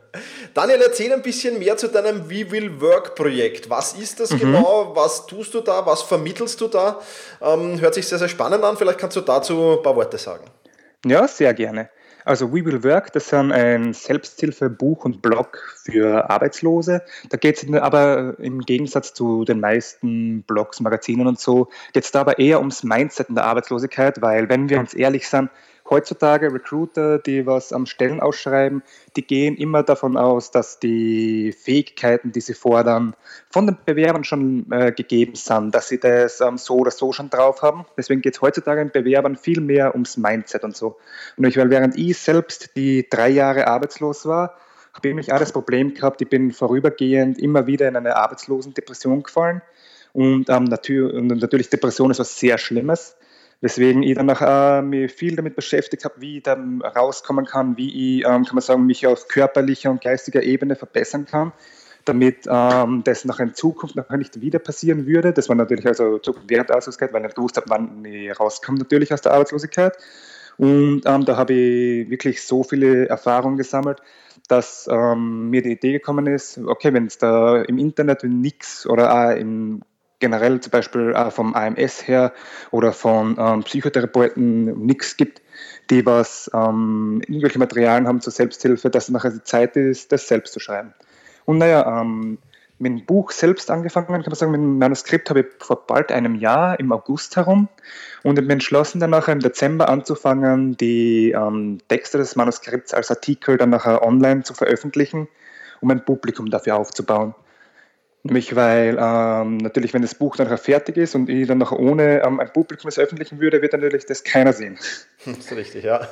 Daniel, 0.54 0.82
erzähl 0.82 1.10
ein 1.12 1.22
bisschen 1.22 1.58
mehr 1.58 1.78
zu 1.78 1.88
deinem 1.88 2.28
We 2.28 2.50
Will 2.50 2.78
Work 2.82 3.14
Projekt. 3.14 3.70
Was 3.70 3.94
ist 3.94 4.20
das 4.20 4.30
mhm. 4.32 4.40
genau? 4.40 4.92
Was 4.94 5.26
tust 5.26 5.54
du 5.54 5.62
da? 5.62 5.86
Was 5.86 6.02
vermittelst 6.02 6.60
du 6.60 6.68
da? 6.68 7.00
Ähm, 7.40 7.80
hört 7.80 7.94
sich 7.94 8.06
sehr, 8.06 8.18
sehr 8.18 8.28
spannend 8.28 8.62
an. 8.62 8.76
Vielleicht 8.76 8.98
kannst 8.98 9.16
du 9.16 9.22
dazu 9.22 9.78
ein 9.78 9.82
paar 9.82 9.96
Worte 9.96 10.18
sagen. 10.18 10.44
Ja, 11.06 11.26
sehr 11.26 11.54
gerne. 11.54 11.88
Also 12.28 12.52
We 12.52 12.62
Will 12.62 12.84
Work, 12.84 13.14
das 13.14 13.24
ist 13.24 13.32
ein 13.32 13.94
Selbsthilfebuch 13.94 15.06
und 15.06 15.22
Blog 15.22 15.78
für 15.82 16.28
Arbeitslose. 16.28 17.00
Da 17.30 17.38
geht 17.38 17.62
es 17.62 17.72
aber 17.72 18.38
im 18.38 18.60
Gegensatz 18.60 19.14
zu 19.14 19.46
den 19.46 19.60
meisten 19.60 20.42
Blogs, 20.42 20.78
Magazinen 20.80 21.26
und 21.26 21.40
so, 21.40 21.70
geht 21.94 22.04
es 22.04 22.12
da 22.12 22.20
aber 22.20 22.38
eher 22.38 22.58
ums 22.58 22.82
Mindset 22.82 23.30
in 23.30 23.34
der 23.34 23.44
Arbeitslosigkeit, 23.44 24.20
weil 24.20 24.46
wenn 24.50 24.68
wir 24.68 24.78
uns 24.78 24.92
ehrlich 24.92 25.26
sind, 25.26 25.48
heutzutage 25.90 26.52
Recruiter, 26.52 27.18
die 27.18 27.46
was 27.46 27.72
am 27.72 27.86
Stellen 27.86 28.20
ausschreiben, 28.20 28.82
die 29.16 29.26
gehen 29.26 29.56
immer 29.56 29.82
davon 29.82 30.16
aus, 30.16 30.50
dass 30.50 30.78
die 30.78 31.52
Fähigkeiten, 31.52 32.32
die 32.32 32.40
sie 32.40 32.54
fordern, 32.54 33.14
von 33.50 33.66
den 33.66 33.78
Bewerbern 33.84 34.24
schon 34.24 34.70
äh, 34.70 34.92
gegeben 34.92 35.34
sind, 35.34 35.74
dass 35.74 35.88
sie 35.88 35.98
das 35.98 36.40
ähm, 36.40 36.58
so 36.58 36.76
oder 36.76 36.90
so 36.90 37.12
schon 37.12 37.30
drauf 37.30 37.62
haben. 37.62 37.86
Deswegen 37.96 38.20
geht 38.20 38.34
es 38.34 38.42
heutzutage 38.42 38.84
den 38.84 38.92
Bewerbern 38.92 39.36
viel 39.36 39.60
mehr 39.60 39.94
ums 39.94 40.16
Mindset 40.16 40.64
und 40.64 40.76
so. 40.76 40.98
Und 41.36 41.44
ich, 41.44 41.56
weil 41.56 41.70
während 41.70 41.96
ich 41.96 42.18
selbst 42.18 42.76
die 42.76 43.08
drei 43.08 43.28
Jahre 43.28 43.66
arbeitslos 43.66 44.26
war, 44.26 44.56
habe 44.94 45.08
ich 45.08 45.14
mich 45.14 45.32
auch 45.32 45.38
das 45.38 45.52
Problem 45.52 45.94
gehabt, 45.94 46.20
ich 46.20 46.28
bin 46.28 46.50
vorübergehend 46.50 47.38
immer 47.38 47.66
wieder 47.66 47.88
in 47.88 47.96
eine 47.96 48.16
Arbeitslosendepression 48.16 49.22
gefallen. 49.22 49.62
Und, 50.12 50.48
ähm, 50.48 50.64
natürlich, 50.64 51.14
und 51.14 51.26
natürlich 51.28 51.70
Depression 51.70 52.10
ist 52.10 52.18
was 52.18 52.38
sehr 52.38 52.58
Schlimmes. 52.58 53.16
Weswegen 53.60 54.04
ich 54.04 54.14
dann 54.14 54.30
auch 54.30 54.40
äh, 54.40 54.82
mich 54.82 55.12
viel 55.12 55.34
damit 55.34 55.56
beschäftigt 55.56 56.04
habe, 56.04 56.20
wie 56.20 56.36
ich 56.36 56.42
dann 56.44 56.80
rauskommen 56.80 57.44
kann, 57.44 57.76
wie 57.76 58.20
ich, 58.20 58.24
ähm, 58.24 58.44
kann 58.44 58.54
man 58.54 58.62
sagen, 58.62 58.86
mich 58.86 59.06
auf 59.06 59.26
körperlicher 59.26 59.90
und 59.90 60.00
geistiger 60.00 60.44
Ebene 60.44 60.76
verbessern 60.76 61.26
kann, 61.26 61.52
damit 62.04 62.46
ähm, 62.48 63.02
das 63.04 63.24
noch 63.24 63.40
in 63.40 63.54
Zukunft 63.54 63.96
noch 63.96 64.08
nicht 64.10 64.40
wieder 64.40 64.60
passieren 64.60 65.06
würde. 65.06 65.32
Das 65.32 65.48
war 65.48 65.56
natürlich 65.56 65.86
also 65.86 66.20
während 66.46 66.68
der 66.68 66.76
Arbeitslosigkeit, 66.76 67.12
weil 67.12 67.22
ich 67.22 67.26
nicht 67.26 67.36
gewusst 67.36 67.56
habe, 67.56 67.66
wann 67.68 68.04
ich 68.04 68.38
rauskomme 68.38 68.78
natürlich 68.78 69.12
aus 69.12 69.22
der 69.22 69.32
Arbeitslosigkeit. 69.32 69.96
Und 70.56 71.02
ähm, 71.04 71.24
da 71.24 71.36
habe 71.36 71.52
ich 71.52 72.10
wirklich 72.10 72.42
so 72.44 72.62
viele 72.62 73.08
Erfahrungen 73.08 73.56
gesammelt, 73.56 74.02
dass 74.48 74.88
ähm, 74.90 75.50
mir 75.50 75.62
die 75.62 75.72
Idee 75.72 75.92
gekommen 75.92 76.26
ist, 76.28 76.58
okay, 76.58 76.92
wenn 76.92 77.06
es 77.06 77.18
da 77.18 77.62
im 77.62 77.78
Internet 77.78 78.22
nichts 78.22 78.86
oder 78.86 79.12
auch 79.12 79.36
im 79.36 79.82
generell 80.20 80.60
zum 80.60 80.70
Beispiel 80.70 81.14
auch 81.14 81.32
vom 81.32 81.54
AMS 81.54 82.06
her 82.06 82.32
oder 82.70 82.92
von 82.92 83.36
ähm, 83.38 83.62
Psychotherapeuten 83.62 84.84
nichts 84.84 85.16
gibt, 85.16 85.42
die 85.90 86.04
was 86.04 86.50
ähm, 86.54 87.20
irgendwelche 87.26 87.58
Materialien 87.58 88.08
haben 88.08 88.20
zur 88.20 88.32
Selbsthilfe, 88.32 88.90
dass 88.90 89.04
es 89.04 89.10
nachher 89.10 89.30
die 89.30 89.42
Zeit 89.42 89.76
ist, 89.76 90.12
das 90.12 90.28
selbst 90.28 90.52
zu 90.52 90.60
schreiben. 90.60 90.92
Und 91.44 91.58
naja, 91.58 92.00
ähm, 92.00 92.38
mit 92.80 92.92
dem 92.92 93.06
Buch 93.06 93.32
selbst 93.32 93.70
angefangen, 93.70 94.06
kann 94.06 94.22
man 94.24 94.34
sagen, 94.34 94.52
mit 94.52 94.60
dem 94.60 94.78
Manuskript 94.78 95.30
habe 95.30 95.40
ich 95.40 95.46
vor 95.58 95.86
bald 95.86 96.12
einem 96.12 96.36
Jahr, 96.36 96.78
im 96.78 96.92
August 96.92 97.34
herum, 97.36 97.68
und 98.22 98.38
ich 98.38 98.44
bin 98.44 98.50
entschlossen, 98.50 99.00
dann 99.00 99.10
nachher 99.10 99.32
im 99.32 99.40
Dezember 99.40 99.88
anzufangen, 99.88 100.76
die 100.76 101.32
ähm, 101.32 101.78
Texte 101.88 102.18
des 102.18 102.36
Manuskripts 102.36 102.94
als 102.94 103.10
Artikel 103.10 103.56
dann 103.56 103.70
nachher 103.70 104.02
online 104.02 104.42
zu 104.42 104.54
veröffentlichen, 104.54 105.28
um 105.80 105.90
ein 105.90 106.04
Publikum 106.04 106.50
dafür 106.50 106.76
aufzubauen. 106.76 107.34
Nämlich 108.24 108.56
weil 108.56 108.96
ähm, 109.00 109.58
natürlich, 109.58 109.94
wenn 109.94 110.02
das 110.02 110.14
Buch 110.14 110.36
dann 110.36 110.56
fertig 110.58 110.96
ist 110.96 111.14
und 111.14 111.28
ich 111.28 111.46
dann 111.46 111.58
noch 111.58 111.72
ohne 111.72 112.22
ähm, 112.24 112.40
ein 112.40 112.52
Publikum 112.52 112.88
es 112.88 112.96
veröffentlichen 112.96 113.40
würde, 113.40 113.62
wird 113.62 113.72
natürlich 113.72 114.06
das 114.06 114.24
keiner 114.24 114.52
sehen. 114.52 114.78
Das 115.24 115.38
ist 115.38 115.52
richtig, 115.52 115.84
ja. 115.84 116.08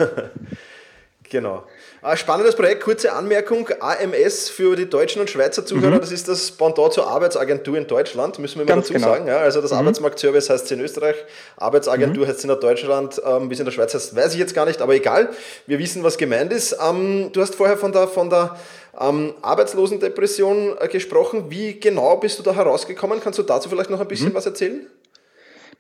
Genau. 1.30 1.64
Ein 2.02 2.16
spannendes 2.16 2.54
Projekt, 2.54 2.82
kurze 2.82 3.12
Anmerkung. 3.12 3.68
AMS 3.80 4.48
für 4.48 4.76
die 4.76 4.88
deutschen 4.88 5.20
und 5.20 5.28
Schweizer 5.28 5.66
Zuhörer, 5.66 5.96
mhm. 5.96 6.00
das 6.00 6.12
ist 6.12 6.28
das 6.28 6.52
Pendant 6.52 6.92
zur 6.92 7.08
Arbeitsagentur 7.08 7.76
in 7.76 7.86
Deutschland, 7.86 8.38
müssen 8.38 8.60
wir 8.60 8.66
mal 8.66 8.80
dazu 8.80 8.92
genau. 8.92 9.08
sagen. 9.08 9.26
Ja, 9.26 9.38
also 9.38 9.60
das 9.60 9.72
mhm. 9.72 9.78
Arbeitsmarktservice 9.78 10.50
heißt 10.50 10.66
es 10.66 10.70
in 10.70 10.80
Österreich, 10.80 11.16
Arbeitsagentur 11.56 12.24
mhm. 12.24 12.28
heißt 12.28 12.38
es 12.38 12.44
in 12.44 12.60
Deutschland, 12.60 13.20
ähm, 13.24 13.50
wie 13.50 13.54
es 13.54 13.58
in 13.58 13.64
der 13.64 13.72
Schweiz 13.72 13.92
heißt, 13.92 14.14
weiß 14.14 14.34
ich 14.34 14.38
jetzt 14.38 14.54
gar 14.54 14.66
nicht, 14.66 14.80
aber 14.80 14.94
egal. 14.94 15.30
Wir 15.66 15.78
wissen, 15.78 16.04
was 16.04 16.16
gemeint 16.16 16.52
ist. 16.52 16.76
Ähm, 16.80 17.30
du 17.32 17.40
hast 17.40 17.54
vorher 17.54 17.76
von 17.76 17.92
der, 17.92 18.06
von 18.06 18.30
der 18.30 18.56
ähm, 19.00 19.34
Arbeitslosendepression 19.42 20.76
äh, 20.78 20.88
gesprochen. 20.88 21.50
Wie 21.50 21.78
genau 21.80 22.16
bist 22.16 22.38
du 22.38 22.42
da 22.42 22.54
herausgekommen? 22.54 23.20
Kannst 23.20 23.38
du 23.38 23.42
dazu 23.42 23.68
vielleicht 23.68 23.90
noch 23.90 24.00
ein 24.00 24.08
bisschen 24.08 24.30
mhm. 24.30 24.34
was 24.34 24.46
erzählen? 24.46 24.86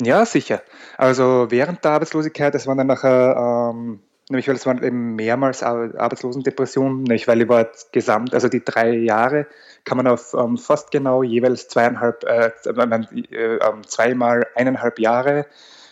Ja, 0.02 0.26
sicher. 0.26 0.62
Also 0.98 1.46
während 1.48 1.82
der 1.84 1.92
Arbeitslosigkeit, 1.92 2.54
das 2.54 2.66
waren 2.66 2.78
dann 2.78 2.86
nachher, 2.86 3.72
ähm, 3.72 4.00
nämlich 4.28 4.48
weil 4.48 4.56
es 4.56 4.66
waren 4.66 4.82
eben 4.82 5.14
mehrmals 5.14 5.62
Arbeitslosendepressionen, 5.62 7.02
nämlich 7.02 7.28
weil 7.28 7.48
war 7.48 7.68
gesamt, 7.92 8.34
also 8.34 8.48
die 8.48 8.64
drei 8.64 8.90
Jahre 8.90 9.46
kann 9.84 9.96
man 9.96 10.06
auf 10.06 10.34
ähm, 10.34 10.58
fast 10.58 10.90
genau 10.90 11.22
jeweils 11.22 11.68
zweieinhalb, 11.68 12.24
äh, 12.24 12.50
äh, 12.66 13.56
äh, 13.56 13.82
zweimal 13.86 14.46
eineinhalb 14.54 14.98
Jahre 14.98 15.46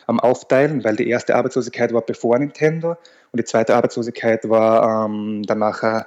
ähm, 0.08 0.18
aufteilen, 0.20 0.84
weil 0.84 0.96
die 0.96 1.08
erste 1.08 1.36
Arbeitslosigkeit 1.36 1.92
war 1.92 2.02
bevor 2.02 2.38
Nintendo 2.38 2.96
und 3.32 3.40
die 3.40 3.44
zweite 3.44 3.76
Arbeitslosigkeit 3.76 4.48
war 4.48 5.06
ähm, 5.06 5.42
danach 5.46 6.04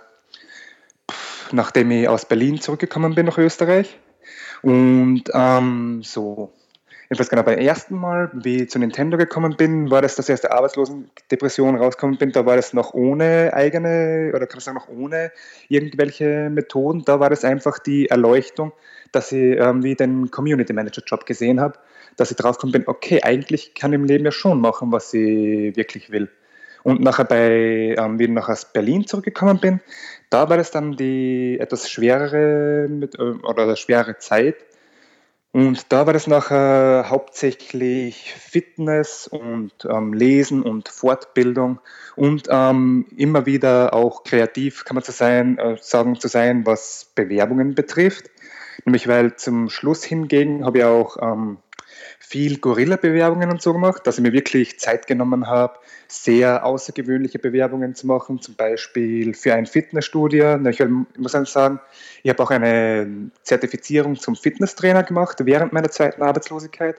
nachdem 1.52 1.92
ich 1.92 2.10
aus 2.10 2.26
Berlin 2.26 2.60
zurückgekommen 2.60 3.16
bin 3.16 3.26
nach 3.26 3.38
Österreich. 3.38 3.98
Und 4.62 5.24
ähm, 5.34 6.02
so, 7.10 7.14
jedenfalls 7.14 7.30
genau 7.30 7.44
beim 7.44 7.60
ersten 7.60 7.96
Mal, 7.96 8.30
wie 8.34 8.64
ich 8.64 8.70
zu 8.70 8.80
Nintendo 8.80 9.18
gekommen 9.18 9.56
bin, 9.56 9.90
war 9.90 10.02
das, 10.02 10.16
dass 10.16 10.28
ich 10.28 10.34
aus 10.34 10.42
der 10.42 10.54
Arbeitslosendepression 10.54 11.78
rausgekommen 11.78 12.18
bin. 12.18 12.32
Da 12.34 12.46
war 12.46 12.58
das 12.58 12.74
noch 12.74 12.94
ohne 12.94 13.52
eigene, 13.54 14.32
oder 14.36 14.46
kann 14.46 14.58
man 14.58 14.62
sagen, 14.62 14.78
noch 14.78 14.90
ohne 14.90 15.32
irgendwelche 15.70 16.50
Methoden. 16.50 17.04
Da 17.06 17.20
war 17.20 17.30
das 17.30 17.46
einfach 17.46 17.80
die 17.80 18.10
Erleuchtung, 18.10 18.74
dass 19.14 19.32
ich 19.32 19.56
irgendwie 19.56 19.96
den 19.96 20.32
Community 20.32 20.74
Manager 20.74 21.02
Job 21.06 21.26
gesehen 21.26 21.62
habe, 21.62 21.80
dass 22.18 22.32
ich 22.32 22.38
draufgekommen 22.38 22.74
bin, 22.74 22.84
okay, 22.88 23.22
eigentlich 23.24 23.74
kann 23.74 23.94
ich 23.94 24.00
im 24.00 24.06
Leben 24.06 24.26
ja 24.26 24.32
schon 24.32 24.60
machen, 24.60 24.92
was 24.92 25.14
ich 25.14 25.76
wirklich 25.78 26.12
will. 26.12 26.30
Und 26.84 27.02
nachher 27.02 27.26
bei, 27.26 27.96
ähm, 27.98 28.20
wie 28.20 28.24
ich 28.24 28.30
nach 28.30 28.50
aus 28.50 28.66
Berlin 28.72 29.08
zurückgekommen 29.08 29.60
bin, 29.60 29.80
da 30.30 30.50
war 30.50 30.58
das 30.58 30.72
dann 30.72 30.98
die 30.98 31.58
etwas 31.60 31.90
schwerere 31.90 32.88
mit, 32.90 33.16
äh, 33.16 33.22
oder 33.22 33.76
schwere 33.76 34.18
Zeit. 34.18 34.56
Und 35.52 35.92
da 35.92 36.06
war 36.06 36.14
das 36.14 36.28
nachher 36.28 37.06
hauptsächlich 37.10 38.34
Fitness 38.34 39.28
und 39.28 39.72
ähm, 39.90 40.14
Lesen 40.14 40.62
und 40.62 40.90
Fortbildung 40.90 41.80
und 42.16 42.48
ähm, 42.52 43.08
immer 43.16 43.46
wieder 43.46 43.94
auch 43.94 44.24
kreativ, 44.24 44.86
kann 44.86 44.96
man 44.96 45.04
so 45.04 45.12
sein, 45.12 45.58
äh, 45.58 45.78
sagen, 45.80 46.20
zu 46.20 46.28
sein, 46.28 46.66
was 46.66 47.12
Bewerbungen 47.16 47.76
betrifft. 47.76 48.30
Nämlich 48.86 49.08
weil 49.08 49.36
zum 49.36 49.70
Schluss 49.70 50.04
hingegen 50.04 50.66
habe 50.66 50.80
ich 50.80 50.84
auch 50.84 51.18
ähm, 51.22 51.58
viel 52.20 52.58
Gorilla-Bewerbungen 52.58 53.52
und 53.52 53.62
so 53.62 53.74
gemacht, 53.74 54.06
dass 54.06 54.18
ich 54.18 54.24
mir 54.24 54.34
wirklich 54.34 54.80
Zeit 54.80 55.08
genommen 55.08 55.48
habe, 55.48 55.80
sehr 56.08 56.66
außergewöhnliche 56.66 57.40
Bewerbungen 57.40 57.96
zu 57.96 58.08
machen, 58.08 58.42
zum 58.42 58.56
Beispiel 58.56 59.34
für 59.34 59.54
ein 59.54 59.66
Fitnessstudio. 59.66 60.58
Ich 60.68 60.80
muss 61.18 61.32
sagen, 61.32 61.80
ich 62.24 62.30
habe 62.30 62.44
auch 62.44 62.52
eine 62.52 63.32
Zertifizierung 63.44 64.18
zum 64.18 64.36
Fitnesstrainer 64.36 65.04
gemacht 65.04 65.38
während 65.46 65.74
meiner 65.74 65.90
zweiten 65.90 66.22
Arbeitslosigkeit. 66.22 66.98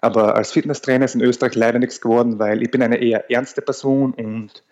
Aber 0.00 0.34
als 0.34 0.52
Fitnesstrainer 0.52 1.04
ist 1.04 1.14
in 1.14 1.20
Österreich 1.20 1.54
leider 1.54 1.78
nichts 1.78 2.00
geworden, 2.00 2.38
weil 2.38 2.62
ich 2.62 2.70
bin 2.70 2.82
eine 2.82 2.96
eher 2.96 3.30
ernste 3.30 3.60
Person 3.60 4.14
und 4.14 4.62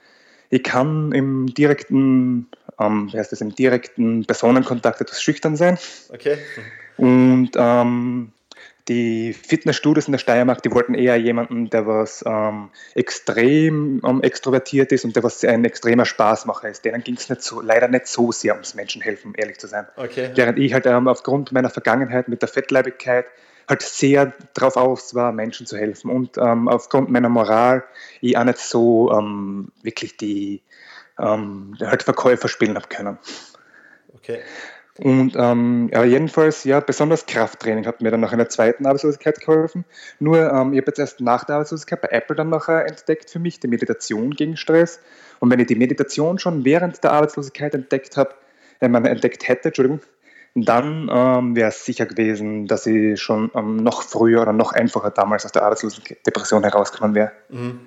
ich 0.51 0.63
kann 0.63 1.13
im 1.13 1.47
direkten, 1.47 2.49
ähm, 2.79 3.11
wie 3.13 3.19
heißt 3.19 3.33
das, 3.33 3.43
im 3.43 3.55
direkten 3.55 4.25
Personenkontakt 4.25 5.01
etwas 5.01 5.23
schüchtern 5.23 5.57
sein. 5.57 5.79
Okay. 6.13 6.39
Und 6.97 7.51
ähm, 7.57 8.33
die 8.89 9.33
Fitnessstudios 9.33 10.07
in 10.07 10.13
der 10.13 10.19
Steiermark, 10.19 10.63
die 10.63 10.73
wollten 10.73 10.95
eher 10.95 11.17
jemanden, 11.17 11.69
der 11.71 11.87
was 11.87 12.25
ähm, 12.27 12.71
extrem 12.95 14.01
ähm, 14.05 14.23
extrovertiert 14.23 14.93
ist 14.93 15.05
und 15.05 15.15
der 15.15 15.23
was 15.23 15.45
ein 15.45 15.65
extremer 15.65 16.07
Spaßmacher 16.07 16.69
ist. 16.69 16.85
Denen 16.85 17.03
ging 17.05 17.17
es 17.17 17.29
nicht 17.29 17.43
so, 17.43 17.61
leider 17.61 17.89
nicht 17.89 18.07
so 18.07 18.33
sehr 18.33 18.55
ums 18.55 18.75
Menschenhelfen, 18.75 19.35
ehrlich 19.35 19.59
zu 19.59 19.67
sein. 19.67 19.87
Okay. 19.97 20.31
Während 20.35 20.59
ich 20.59 20.73
halt 20.73 20.87
ähm, 20.87 21.09
aufgrund 21.09 21.53
meiner 21.53 21.71
Vergangenheit 21.71 22.29
mit 22.29 22.41
der 22.41 22.49
Fettleibigkeit 22.49 23.27
halt 23.69 23.83
sehr 23.83 24.33
darauf 24.55 24.77
aus 24.77 25.15
war, 25.15 25.33
Menschen 25.33 25.67
zu 25.67 25.77
helfen 25.77 26.11
und 26.11 26.39
ähm, 26.39 26.69
aufgrund 26.69 27.11
meiner 27.11 27.29
Moral 27.29 27.85
ich 28.23 28.37
auch 28.39 28.45
nicht 28.45 28.59
so 28.59 29.13
ähm, 29.13 29.71
wirklich 29.83 30.17
die 30.17 30.63
ähm, 31.19 31.77
halt 31.81 32.03
Verkäufer 32.03 32.49
spielen 32.49 32.77
habe 32.77 32.89
können. 32.89 33.19
Okay. 34.15 34.41
Und 34.99 35.35
ähm, 35.37 35.91
ja, 35.93 36.03
jedenfalls, 36.05 36.65
ja, 36.65 36.81
besonders 36.81 37.27
Krafttraining 37.27 37.87
hat 37.87 38.01
mir 38.03 38.11
dann 38.11 38.21
nach 38.21 38.33
einer 38.33 38.49
zweiten 38.49 38.85
Arbeitslosigkeit 38.85 39.41
geholfen. 39.41 39.85
Nur, 40.19 40.39
ähm, 40.39 40.73
ich 40.73 40.81
habe 40.81 40.89
jetzt 40.89 40.99
erst 40.99 41.21
nach 41.21 41.45
der 41.45 41.57
Arbeitslosigkeit 41.57 42.03
bei 42.03 42.09
Apple 42.09 42.35
dann 42.35 42.51
nachher 42.51 42.85
entdeckt 42.87 43.31
für 43.31 43.39
mich 43.39 43.61
die 43.61 43.69
Meditation 43.69 44.33
gegen 44.33 44.57
Stress. 44.57 45.01
Und 45.39 45.51
wenn 45.51 45.61
ich 45.61 45.69
die 45.69 45.77
Meditation 45.77 46.39
schon 46.39 46.65
während 46.65 47.05
der 47.05 47.13
Arbeitslosigkeit 47.13 47.75
entdeckt 47.75 48.17
habe, 48.17 48.35
äh, 48.81 48.89
man 48.89 49.05
entdeckt 49.05 49.47
hätte, 49.47 49.69
Entschuldigung, 49.69 50.01
dann 50.55 51.09
ähm, 51.13 51.55
wäre 51.55 51.69
es 51.69 51.85
sicher 51.85 52.07
gewesen, 52.07 52.67
dass 52.67 52.87
ich 52.87 53.21
schon 53.21 53.51
ähm, 53.55 53.77
noch 53.77 54.03
früher 54.03 54.43
oder 54.43 54.53
noch 54.53 54.73
einfacher 54.73 55.11
damals 55.11 55.45
aus 55.45 55.53
der 55.53 55.63
Arbeitslosendepression 55.63 56.65
herausgekommen 56.65 57.15
wäre. 57.15 57.33
Mhm. 57.51 57.81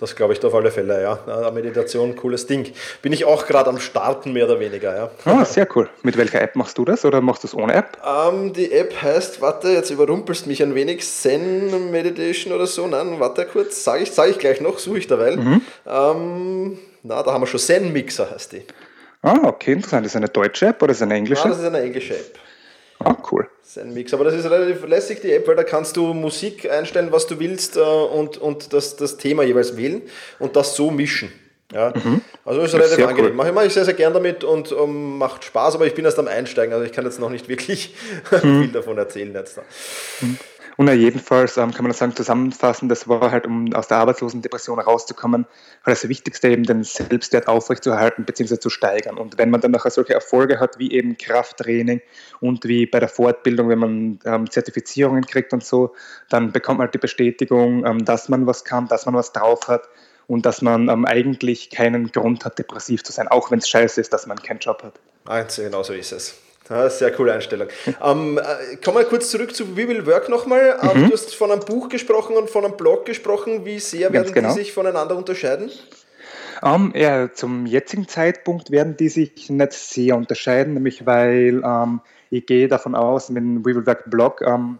Das 0.00 0.16
glaube 0.16 0.32
ich 0.32 0.42
auf 0.42 0.54
alle 0.54 0.70
Fälle, 0.70 1.02
ja. 1.02 1.50
Meditation, 1.50 2.16
cooles 2.16 2.46
Ding. 2.46 2.72
Bin 3.02 3.12
ich 3.12 3.26
auch 3.26 3.46
gerade 3.46 3.68
am 3.68 3.78
Starten, 3.78 4.32
mehr 4.32 4.46
oder 4.46 4.58
weniger, 4.58 4.96
ja. 4.96 5.10
Ah, 5.26 5.44
sehr 5.44 5.68
cool. 5.76 5.90
Mit 6.02 6.16
welcher 6.16 6.40
App 6.40 6.56
machst 6.56 6.78
du 6.78 6.86
das 6.86 7.04
oder 7.04 7.20
machst 7.20 7.42
du 7.42 7.48
es 7.48 7.54
ohne 7.54 7.74
App? 7.74 7.98
Ähm, 8.02 8.54
die 8.54 8.72
App 8.72 9.02
heißt, 9.02 9.42
warte, 9.42 9.68
jetzt 9.68 9.90
überrumpelst 9.90 10.46
mich 10.46 10.62
ein 10.62 10.74
wenig, 10.74 11.06
Zen 11.06 11.90
Meditation 11.90 12.54
oder 12.54 12.66
so. 12.66 12.86
Nein, 12.86 13.20
warte 13.20 13.44
kurz, 13.44 13.84
sage 13.84 14.04
ich, 14.04 14.10
sag 14.10 14.30
ich 14.30 14.38
gleich 14.38 14.62
noch, 14.62 14.78
suche 14.78 14.98
ich 15.00 15.06
derweil. 15.06 15.36
Mhm. 15.36 15.60
Ähm, 15.86 16.78
na, 17.02 17.22
da 17.22 17.34
haben 17.34 17.42
wir 17.42 17.46
schon 17.46 17.60
Zen 17.60 17.92
Mixer, 17.92 18.30
heißt 18.30 18.52
die. 18.52 18.62
Ah, 19.20 19.40
okay, 19.44 19.72
interessant. 19.72 20.06
Ist 20.06 20.14
das 20.14 20.20
eine 20.20 20.30
deutsche 20.30 20.68
App 20.68 20.82
oder 20.82 20.92
ist 20.92 21.02
das 21.02 21.06
eine 21.06 21.16
englische? 21.16 21.44
Ja, 21.44 21.50
das 21.50 21.58
ist 21.58 21.66
eine 21.66 21.80
englische 21.80 22.14
App. 22.14 22.38
Ah, 23.02 23.16
cool. 23.30 23.48
Das 23.60 23.76
ist 23.76 23.78
ein 23.78 23.94
Mix. 23.94 24.12
Aber 24.12 24.24
das 24.24 24.34
ist 24.34 24.44
relativ 24.50 24.86
lässig, 24.86 25.20
die 25.20 25.32
App, 25.32 25.48
weil 25.48 25.56
da 25.56 25.64
kannst 25.64 25.96
du 25.96 26.12
Musik 26.12 26.70
einstellen, 26.70 27.12
was 27.12 27.26
du 27.26 27.38
willst 27.38 27.76
äh, 27.76 27.80
und, 27.80 28.38
und 28.38 28.72
das, 28.72 28.96
das 28.96 29.16
Thema 29.16 29.42
jeweils 29.42 29.76
wählen 29.76 30.02
und 30.38 30.56
das 30.56 30.76
so 30.76 30.90
mischen. 30.90 31.32
Ja, 31.72 31.92
mhm. 31.94 32.20
also 32.44 32.62
ist 32.62 32.74
relativ 32.74 33.06
angenehm. 33.06 33.30
Cool. 33.30 33.36
Mache, 33.36 33.52
mache 33.52 33.66
ich 33.66 33.72
sehr, 33.72 33.84
sehr 33.84 33.94
gern 33.94 34.12
damit 34.12 34.42
und 34.42 34.72
um, 34.72 34.90
ähm, 34.90 35.18
macht 35.18 35.44
Spaß, 35.44 35.76
aber 35.76 35.86
ich 35.86 35.94
bin 35.94 36.04
erst 36.04 36.18
am 36.18 36.26
Einsteigen, 36.26 36.74
also 36.74 36.84
ich 36.84 36.92
kann 36.92 37.04
jetzt 37.04 37.20
noch 37.20 37.30
nicht 37.30 37.48
wirklich 37.48 37.94
mhm. 38.30 38.62
viel 38.62 38.72
davon 38.72 38.98
erzählen 38.98 39.32
jetzt. 39.32 39.60
Mhm. 40.20 40.36
Und 40.80 40.86
ja, 40.86 40.94
jedenfalls 40.94 41.58
ähm, 41.58 41.74
kann 41.74 41.82
man 41.82 41.92
sagen, 41.92 42.16
zusammenfassen, 42.16 42.88
das 42.88 43.06
war 43.06 43.30
halt, 43.30 43.46
um 43.46 43.70
aus 43.74 43.88
der 43.88 43.98
Arbeitslosendepression 43.98 44.78
rauszukommen, 44.78 45.44
halt 45.84 45.94
das 45.94 46.08
Wichtigste 46.08 46.48
eben 46.48 46.62
den 46.62 46.84
Selbstwert 46.84 47.48
aufrechtzuerhalten 47.48 48.24
bzw. 48.24 48.58
zu 48.58 48.70
steigern. 48.70 49.18
Und 49.18 49.36
wenn 49.36 49.50
man 49.50 49.60
dann 49.60 49.72
nachher 49.72 49.90
solche 49.90 50.14
Erfolge 50.14 50.58
hat, 50.58 50.78
wie 50.78 50.90
eben 50.92 51.18
Krafttraining 51.18 52.00
und 52.40 52.64
wie 52.64 52.86
bei 52.86 52.98
der 52.98 53.10
Fortbildung, 53.10 53.68
wenn 53.68 53.78
man 53.78 54.18
ähm, 54.24 54.50
Zertifizierungen 54.50 55.26
kriegt 55.26 55.52
und 55.52 55.62
so, 55.62 55.92
dann 56.30 56.50
bekommt 56.50 56.78
man 56.78 56.86
halt 56.86 56.94
die 56.94 56.98
Bestätigung, 56.98 57.84
ähm, 57.84 58.06
dass 58.06 58.30
man 58.30 58.46
was 58.46 58.64
kann, 58.64 58.88
dass 58.88 59.04
man 59.04 59.14
was 59.14 59.34
drauf 59.34 59.68
hat 59.68 59.86
und 60.28 60.46
dass 60.46 60.62
man 60.62 60.88
ähm, 60.88 61.04
eigentlich 61.04 61.68
keinen 61.68 62.10
Grund 62.10 62.46
hat, 62.46 62.58
depressiv 62.58 63.04
zu 63.04 63.12
sein, 63.12 63.28
auch 63.28 63.50
wenn 63.50 63.58
es 63.58 63.68
scheiße 63.68 64.00
ist, 64.00 64.14
dass 64.14 64.26
man 64.26 64.38
keinen 64.38 64.60
Job 64.60 64.82
hat. 64.82 64.94
Ah, 65.26 65.42
genau 65.42 65.82
so 65.82 65.92
ist 65.92 66.12
es. 66.12 66.36
Ja, 66.70 66.88
sehr 66.88 67.10
coole 67.10 67.32
Einstellung. 67.32 67.66
ähm, 68.02 68.38
äh, 68.38 68.76
kommen 68.76 68.98
wir 68.98 69.04
kurz 69.04 69.28
zurück 69.30 69.54
zu 69.54 69.76
We 69.76 69.88
Will 69.88 70.06
Work 70.06 70.28
nochmal. 70.28 70.78
Ähm, 70.80 71.02
mhm. 71.02 71.06
Du 71.08 71.12
hast 71.12 71.34
von 71.34 71.50
einem 71.50 71.60
Buch 71.60 71.88
gesprochen 71.88 72.36
und 72.36 72.48
von 72.48 72.64
einem 72.64 72.76
Blog 72.76 73.04
gesprochen. 73.04 73.64
Wie 73.64 73.80
sehr 73.80 74.12
werden 74.12 74.32
genau. 74.32 74.50
die 74.50 74.54
sich 74.54 74.72
voneinander 74.72 75.16
unterscheiden? 75.16 75.70
Um, 76.62 76.92
ähm, 76.94 77.00
ja, 77.00 77.32
zum 77.32 77.66
jetzigen 77.66 78.06
Zeitpunkt 78.06 78.70
werden 78.70 78.96
die 78.96 79.08
sich 79.08 79.50
nicht 79.50 79.72
sehr 79.72 80.16
unterscheiden, 80.16 80.74
nämlich 80.74 81.06
weil 81.06 81.62
ähm, 81.64 82.02
ich 82.30 82.46
gehe 82.46 82.68
davon 82.68 82.94
aus, 82.94 83.30
mit 83.30 83.42
dem 83.42 83.64
We 83.64 83.74
Will 83.74 83.86
Work 83.86 84.08
Blog, 84.08 84.42
ähm, 84.42 84.78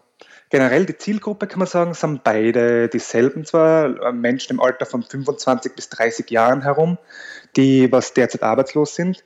generell 0.50 0.84
die 0.84 0.96
Zielgruppe 0.96 1.46
kann 1.46 1.58
man 1.58 1.68
sagen, 1.68 1.94
sind 1.94 2.22
beide 2.22 2.88
dieselben 2.88 3.44
zwar, 3.44 4.00
äh, 4.02 4.12
Menschen 4.12 4.54
im 4.54 4.60
Alter 4.60 4.86
von 4.86 5.02
25 5.02 5.74
bis 5.74 5.88
30 5.88 6.30
Jahren 6.30 6.62
herum, 6.62 6.98
die 7.56 7.90
was 7.90 8.12
derzeit 8.12 8.42
arbeitslos 8.42 8.94
sind. 8.94 9.24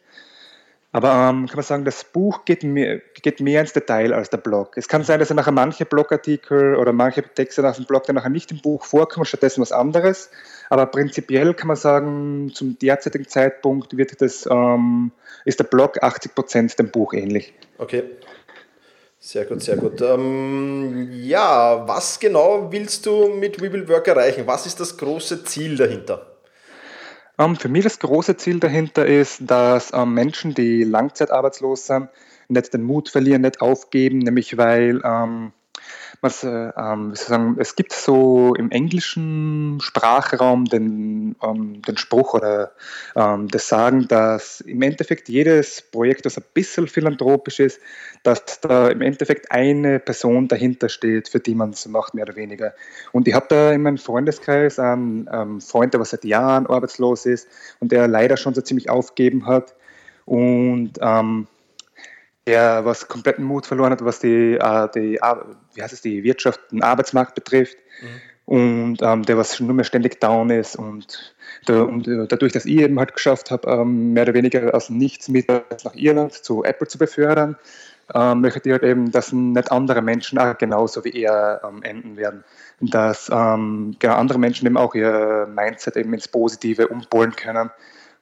Aber 0.94 1.08
ähm, 1.08 1.48
kann 1.48 1.56
man 1.56 1.64
sagen, 1.64 1.84
das 1.84 2.04
Buch 2.04 2.44
geht 2.44 2.62
mehr, 2.62 3.00
geht 3.20 3.40
mehr 3.40 3.60
ins 3.60 3.72
Detail 3.72 4.14
als 4.14 4.30
der 4.30 4.36
Blog. 4.36 4.76
Es 4.76 4.86
kann 4.86 5.02
sein, 5.02 5.18
dass 5.18 5.28
er 5.28 5.34
nachher 5.34 5.50
manche 5.50 5.84
Blogartikel 5.84 6.76
oder 6.76 6.92
manche 6.92 7.24
Texte 7.24 7.68
aus 7.68 7.76
dem 7.76 7.84
Blog 7.84 8.04
dann 8.04 8.14
nachher 8.14 8.30
nicht 8.30 8.52
im 8.52 8.60
Buch 8.60 8.84
vorkommen, 8.84 9.26
stattdessen 9.26 9.60
was 9.60 9.72
anderes. 9.72 10.30
Aber 10.70 10.86
prinzipiell 10.86 11.52
kann 11.54 11.66
man 11.66 11.76
sagen, 11.76 12.52
zum 12.54 12.78
derzeitigen 12.78 13.26
Zeitpunkt 13.26 13.96
wird 13.96 14.22
das, 14.22 14.46
ähm, 14.48 15.10
ist 15.44 15.58
der 15.58 15.64
Blog 15.64 16.00
80 16.00 16.32
Prozent 16.32 16.78
dem 16.78 16.92
Buch 16.92 17.12
ähnlich. 17.12 17.52
Okay. 17.78 18.04
Sehr 19.18 19.46
gut, 19.46 19.62
sehr 19.62 19.76
gut. 19.76 20.00
Ähm, 20.00 21.08
ja, 21.10 21.88
was 21.88 22.20
genau 22.20 22.70
willst 22.70 23.04
du 23.04 23.30
mit 23.30 23.60
We 23.60 23.72
Will 23.72 23.88
Work 23.88 24.06
erreichen? 24.06 24.46
Was 24.46 24.64
ist 24.64 24.78
das 24.78 24.96
große 24.96 25.42
Ziel 25.42 25.76
dahinter? 25.76 26.33
Um, 27.36 27.46
ähm, 27.46 27.56
für 27.56 27.68
mich 27.68 27.84
das 27.84 27.98
große 27.98 28.36
Ziel 28.36 28.60
dahinter 28.60 29.06
ist, 29.06 29.40
dass 29.42 29.90
um, 29.90 30.00
ähm, 30.02 30.14
Menschen, 30.14 30.54
die 30.54 30.84
langzeitarbeitslos 30.84 31.86
sind, 31.86 32.08
nicht 32.48 32.72
den 32.72 32.82
Mut 32.82 33.08
verlieren, 33.08 33.42
nicht 33.42 33.60
aufgeben, 33.60 34.18
nämlich 34.18 34.56
weil 34.56 35.00
ähm, 35.04 35.52
was, 36.24 36.42
äh, 36.42 36.72
ähm, 36.76 37.14
sagen, 37.14 37.56
es 37.58 37.76
gibt 37.76 37.92
so 37.92 38.54
im 38.54 38.70
englischen 38.70 39.78
Sprachraum 39.80 40.64
den, 40.64 41.36
ähm, 41.42 41.82
den 41.82 41.98
Spruch 41.98 42.32
oder 42.32 42.72
ähm, 43.14 43.48
das 43.48 43.68
Sagen, 43.68 44.08
dass 44.08 44.62
im 44.62 44.80
Endeffekt 44.80 45.28
jedes 45.28 45.82
Projekt, 45.82 46.24
das 46.24 46.38
ein 46.38 46.44
bisschen 46.54 46.88
philanthropisch 46.88 47.60
ist, 47.60 47.78
dass 48.22 48.60
da 48.62 48.88
im 48.88 49.02
Endeffekt 49.02 49.52
eine 49.52 50.00
Person 50.00 50.48
dahinter 50.48 50.88
steht, 50.88 51.28
für 51.28 51.40
die 51.40 51.54
man 51.54 51.70
es 51.70 51.86
macht, 51.86 52.14
mehr 52.14 52.24
oder 52.24 52.36
weniger. 52.36 52.72
Und 53.12 53.28
ich 53.28 53.34
habe 53.34 53.46
da 53.50 53.72
in 53.72 53.82
meinem 53.82 53.98
Freundeskreis 53.98 54.78
einen 54.78 55.28
ähm, 55.30 55.60
Freund, 55.60 55.92
der 55.92 56.02
seit 56.06 56.24
Jahren 56.24 56.66
arbeitslos 56.66 57.26
ist 57.26 57.46
und 57.80 57.92
der 57.92 58.08
leider 58.08 58.38
schon 58.38 58.54
so 58.54 58.62
ziemlich 58.62 58.88
aufgeben 58.88 59.46
hat. 59.46 59.74
Und 60.24 60.92
ähm, 61.02 61.46
der 62.46 62.84
was 62.84 63.08
kompletten 63.08 63.44
Mut 63.44 63.66
verloren 63.66 63.92
hat, 63.92 64.04
was 64.04 64.18
die, 64.18 64.54
äh, 64.54 64.88
die, 64.94 65.18
wie 65.74 65.82
heißt 65.82 65.92
es, 65.92 66.02
die 66.02 66.22
Wirtschaft, 66.22 66.60
den 66.70 66.82
Arbeitsmarkt 66.82 67.34
betrifft. 67.34 67.76
Mhm. 68.02 68.06
Und 68.46 68.98
ähm, 69.00 69.22
der 69.22 69.38
was 69.38 69.58
nur 69.58 69.72
mehr 69.72 69.86
ständig 69.86 70.20
down 70.20 70.50
ist 70.50 70.76
und, 70.76 71.34
der, 71.66 71.88
und 71.88 72.06
äh, 72.06 72.26
dadurch, 72.26 72.52
dass 72.52 72.66
ich 72.66 72.76
eben 72.76 72.98
halt 72.98 73.14
geschafft 73.14 73.50
habe, 73.50 73.70
ähm, 73.70 74.12
mehr 74.12 74.24
oder 74.24 74.34
weniger 74.34 74.74
aus 74.74 74.90
nichts 74.90 75.28
mit 75.28 75.48
nach 75.48 75.94
Irland 75.94 76.34
zu 76.34 76.62
Apple 76.62 76.86
zu 76.86 76.98
befördern, 76.98 77.56
ähm, 78.14 78.42
möchte 78.42 78.60
ich 78.68 78.72
halt 78.72 78.82
eben, 78.82 79.10
dass 79.10 79.32
nicht 79.32 79.72
andere 79.72 80.02
Menschen 80.02 80.38
auch 80.38 80.58
genauso 80.58 81.02
wie 81.06 81.22
er 81.22 81.62
ähm, 81.66 81.82
enden 81.84 82.18
werden. 82.18 82.44
Dass 82.80 83.30
ähm, 83.32 83.96
genau 83.98 84.16
andere 84.16 84.38
Menschen 84.38 84.66
eben 84.66 84.76
auch 84.76 84.94
ihr 84.94 85.48
Mindset 85.50 85.96
eben 85.96 86.12
ins 86.12 86.28
Positive 86.28 86.88
umpolen 86.88 87.34
können 87.34 87.70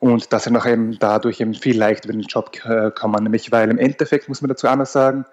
und 0.02 0.32
dass 0.32 0.42
sie 0.42 0.50
noch 0.50 0.66
eben 0.66 0.98
dadurch 0.98 1.40
eben 1.40 1.54
viel 1.54 1.78
leichter 1.78 2.10
in 2.10 2.18
den 2.18 2.26
Job 2.26 2.50
äh, 2.64 2.90
kommen. 2.90 3.22
Nämlich, 3.22 3.52
weil 3.52 3.70
im 3.70 3.78
Endeffekt 3.78 4.28
muss 4.28 4.42
man 4.42 4.48
dazu 4.48 4.66
noch 4.66 4.84
sagen, 4.84 5.24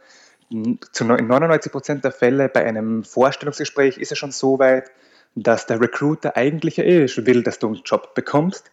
zu 0.91 1.05
99 1.05 1.71
Prozent 1.71 2.03
der 2.03 2.11
Fälle 2.11 2.49
bei 2.49 2.63
einem 2.65 3.03
Vorstellungsgespräch 3.03 3.97
ist 3.97 4.11
es 4.11 4.19
schon 4.19 4.31
so 4.31 4.59
weit, 4.59 4.91
dass 5.33 5.65
der 5.65 5.81
Recruiter 5.81 6.37
eigentlich 6.37 6.77
eh 6.77 7.07
will, 7.07 7.41
dass 7.41 7.57
du 7.57 7.65
einen 7.65 7.81
Job 7.83 8.13
bekommst. 8.13 8.69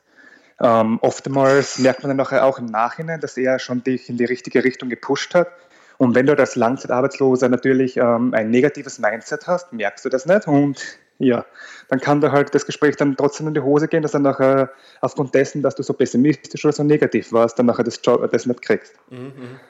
Ähm, 0.60 0.98
oftmals 1.00 1.78
merkt 1.78 2.04
man 2.04 2.14
dann 2.14 2.26
auch 2.26 2.58
im 2.58 2.66
Nachhinein, 2.66 3.20
dass 3.20 3.38
er 3.38 3.58
schon 3.58 3.82
dich 3.82 4.10
in 4.10 4.18
die 4.18 4.26
richtige 4.26 4.64
Richtung 4.64 4.90
gepusht 4.90 5.34
hat. 5.34 5.48
Und 5.96 6.14
wenn 6.14 6.26
du 6.26 6.36
als 6.36 6.56
Langzeitarbeitsloser 6.56 7.48
natürlich 7.48 7.96
ähm, 7.96 8.34
ein 8.34 8.50
negatives 8.50 8.98
Mindset 8.98 9.46
hast, 9.46 9.72
merkst 9.72 10.04
du 10.04 10.10
das 10.10 10.26
nicht 10.26 10.46
und 10.46 10.98
ja, 11.18 11.46
dann 11.88 12.00
kann 12.00 12.20
da 12.20 12.32
halt 12.32 12.54
das 12.54 12.66
Gespräch 12.66 12.96
dann 12.96 13.16
trotzdem 13.16 13.48
in 13.48 13.54
die 13.54 13.60
Hose 13.60 13.88
gehen, 13.88 14.02
dass 14.02 14.12
dann 14.12 14.22
nachher 14.22 14.70
aufgrund 15.00 15.34
dessen, 15.34 15.62
dass 15.62 15.74
du 15.74 15.82
so 15.82 15.92
pessimistisch 15.94 16.64
oder 16.64 16.72
so 16.72 16.82
negativ 16.82 17.32
warst, 17.32 17.58
dann 17.58 17.66
nachher 17.66 17.84
das, 17.84 18.00
Job, 18.02 18.30
das 18.30 18.46
nicht 18.46 18.62
kriegst. 18.62 18.94
Mhm. 19.10 19.60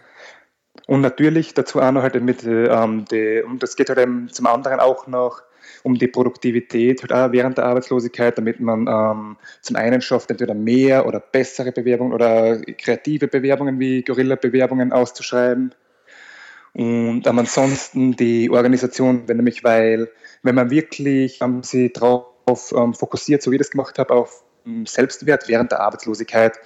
Und 0.86 1.00
natürlich 1.00 1.54
dazu 1.54 1.80
auch 1.80 1.90
noch 1.92 2.02
halt 2.02 2.20
mit, 2.22 2.44
ähm, 2.44 3.04
die, 3.10 3.42
und 3.42 3.62
das 3.62 3.76
geht 3.76 3.88
halt 3.88 3.98
eben 3.98 4.28
zum 4.28 4.46
anderen 4.46 4.80
auch 4.80 5.06
noch 5.06 5.42
um 5.82 5.94
die 5.94 6.08
Produktivität 6.08 7.02
halt 7.02 7.12
auch 7.12 7.32
während 7.32 7.58
der 7.58 7.64
Arbeitslosigkeit, 7.64 8.36
damit 8.38 8.60
man 8.60 8.86
ähm, 8.88 9.36
zum 9.62 9.76
einen 9.76 10.00
schafft, 10.00 10.30
entweder 10.30 10.54
mehr 10.54 11.06
oder 11.06 11.20
bessere 11.20 11.72
Bewerbungen 11.72 12.12
oder 12.12 12.60
kreative 12.78 13.28
Bewerbungen 13.28 13.78
wie 13.78 14.02
Gorilla-Bewerbungen 14.02 14.92
auszuschreiben 14.92 15.74
und 16.76 17.26
ansonsten 17.26 18.16
die 18.16 18.50
Organisation, 18.50 19.26
wenn 19.26 19.38
nämlich, 19.38 19.64
weil, 19.64 20.10
wenn 20.42 20.54
man 20.54 20.70
wirklich 20.70 21.40
ähm, 21.40 21.62
sie 21.62 21.90
darauf 21.90 22.26
ähm, 22.76 22.92
fokussiert, 22.92 23.42
so 23.42 23.50
wie 23.50 23.54
ich 23.54 23.60
das 23.60 23.70
gemacht 23.70 23.98
habe, 23.98 24.12
auf 24.12 24.44
ähm, 24.66 24.84
Selbstwert 24.84 25.48
während 25.48 25.72
der 25.72 25.80
Arbeitslosigkeit, 25.80 26.58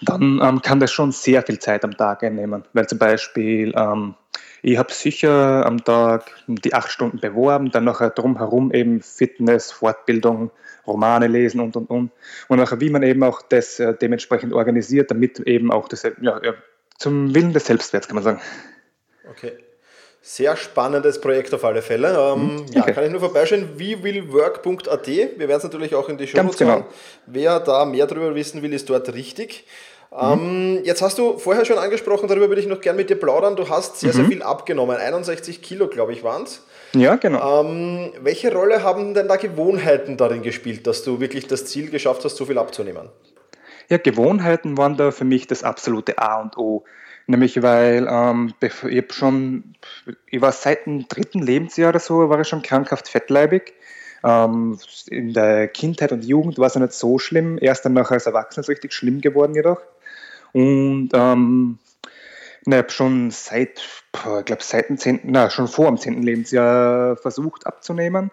dann 0.00 0.40
ähm, 0.42 0.62
kann 0.62 0.80
das 0.80 0.92
schon 0.92 1.12
sehr 1.12 1.42
viel 1.42 1.58
Zeit 1.58 1.84
am 1.84 1.94
Tag 1.94 2.22
einnehmen. 2.22 2.64
Weil 2.72 2.88
zum 2.88 2.98
Beispiel, 2.98 3.74
ähm, 3.76 4.14
ich 4.62 4.78
habe 4.78 4.94
sicher 4.94 5.66
am 5.66 5.84
Tag 5.84 6.24
die 6.46 6.72
acht 6.72 6.90
Stunden 6.90 7.18
beworben, 7.18 7.70
dann 7.70 7.84
nachher 7.84 8.08
drumherum 8.08 8.72
eben 8.72 9.02
Fitness, 9.02 9.72
Fortbildung, 9.72 10.50
Romane 10.86 11.26
lesen 11.26 11.60
und 11.60 11.76
und 11.76 11.90
und. 11.90 12.12
Und 12.48 12.58
nachher, 12.58 12.80
wie 12.80 12.88
man 12.88 13.02
eben 13.02 13.22
auch 13.22 13.42
das 13.42 13.78
äh, 13.78 13.92
dementsprechend 13.92 14.54
organisiert, 14.54 15.10
damit 15.10 15.38
eben 15.40 15.70
auch 15.70 15.86
das, 15.86 16.04
ja, 16.22 16.40
zum 16.96 17.34
Willen 17.34 17.52
des 17.52 17.66
Selbstwerts, 17.66 18.08
kann 18.08 18.14
man 18.14 18.24
sagen. 18.24 18.40
Okay. 19.30 19.52
Sehr 20.22 20.54
spannendes 20.56 21.20
Projekt 21.20 21.54
auf 21.54 21.64
alle 21.64 21.80
Fälle. 21.80 22.14
Ähm, 22.14 22.56
mhm. 22.56 22.66
ja, 22.72 22.82
kann 22.82 23.04
ich 23.04 23.10
nur 23.10 23.20
vorbeischauen. 23.20 23.78
wewillwork.at. 23.78 25.06
Wir 25.06 25.38
werden 25.38 25.56
es 25.56 25.64
natürlich 25.64 25.94
auch 25.94 26.08
in 26.10 26.18
die 26.18 26.26
Show 26.26 26.42
genau. 26.58 26.84
Wer 27.26 27.58
da 27.60 27.86
mehr 27.86 28.06
darüber 28.06 28.34
wissen 28.34 28.60
will, 28.62 28.72
ist 28.74 28.90
dort 28.90 29.14
richtig. 29.14 29.64
Mhm. 30.10 30.18
Ähm, 30.20 30.80
jetzt 30.84 31.02
hast 31.02 31.18
du 31.18 31.38
vorher 31.38 31.64
schon 31.64 31.78
angesprochen, 31.78 32.28
darüber 32.28 32.48
würde 32.48 32.60
ich 32.60 32.66
noch 32.66 32.80
gerne 32.80 32.98
mit 32.98 33.08
dir 33.08 33.16
plaudern. 33.16 33.56
Du 33.56 33.68
hast 33.68 34.00
sehr, 34.00 34.10
mhm. 34.10 34.16
sehr 34.16 34.24
viel 34.26 34.42
abgenommen. 34.42 34.96
61 34.96 35.62
Kilo, 35.62 35.88
glaube 35.88 36.12
ich, 36.12 36.22
waren 36.22 36.42
es. 36.42 36.62
Ja, 36.94 37.16
genau. 37.16 37.62
Ähm, 37.62 38.12
welche 38.20 38.52
Rolle 38.52 38.82
haben 38.82 39.14
denn 39.14 39.28
da 39.28 39.36
Gewohnheiten 39.36 40.16
darin 40.16 40.42
gespielt, 40.42 40.86
dass 40.86 41.04
du 41.04 41.20
wirklich 41.20 41.46
das 41.46 41.66
Ziel 41.66 41.90
geschafft 41.90 42.24
hast, 42.24 42.36
so 42.36 42.44
viel 42.44 42.58
abzunehmen? 42.58 43.08
Ja, 43.88 43.98
Gewohnheiten 43.98 44.76
waren 44.76 44.96
da 44.96 45.12
für 45.12 45.24
mich 45.24 45.46
das 45.46 45.62
absolute 45.62 46.18
A 46.18 46.40
und 46.40 46.58
O. 46.58 46.84
Nämlich 47.30 47.62
weil 47.62 48.08
ähm, 48.10 48.54
ich 48.60 49.12
schon, 49.14 49.76
ich 50.26 50.40
war 50.40 50.50
seit 50.50 50.86
dem 50.86 51.06
dritten 51.06 51.40
Lebensjahr 51.40 51.90
oder 51.90 52.00
so, 52.00 52.28
war 52.28 52.40
ich 52.40 52.48
schon 52.48 52.62
krankhaft 52.62 53.08
fettleibig. 53.08 53.72
Ähm, 54.24 54.76
in 55.06 55.32
der 55.32 55.68
Kindheit 55.68 56.10
und 56.10 56.24
Jugend 56.24 56.58
war 56.58 56.66
es 56.66 56.74
ja 56.74 56.80
nicht 56.80 56.92
so 56.92 57.20
schlimm, 57.20 57.56
erst 57.60 57.84
dann 57.84 57.92
nachher 57.92 58.14
als 58.14 58.26
Erwachsener 58.26 58.62
ist 58.62 58.66
es 58.66 58.70
richtig 58.70 58.92
schlimm 58.92 59.20
geworden 59.20 59.54
jedoch. 59.54 59.80
Und 60.52 61.10
ähm, 61.12 61.78
ich 62.66 62.74
habe 62.74 62.90
schon 62.90 63.30
seit, 63.30 63.78
ich 63.78 64.44
glaube 64.44 64.64
seit 64.64 64.88
dem 64.88 64.98
10., 64.98 65.20
na, 65.22 65.50
schon 65.50 65.68
vor 65.68 65.86
dem 65.86 65.98
10. 65.98 66.22
Lebensjahr 66.22 67.16
versucht 67.16 67.64
abzunehmen. 67.64 68.32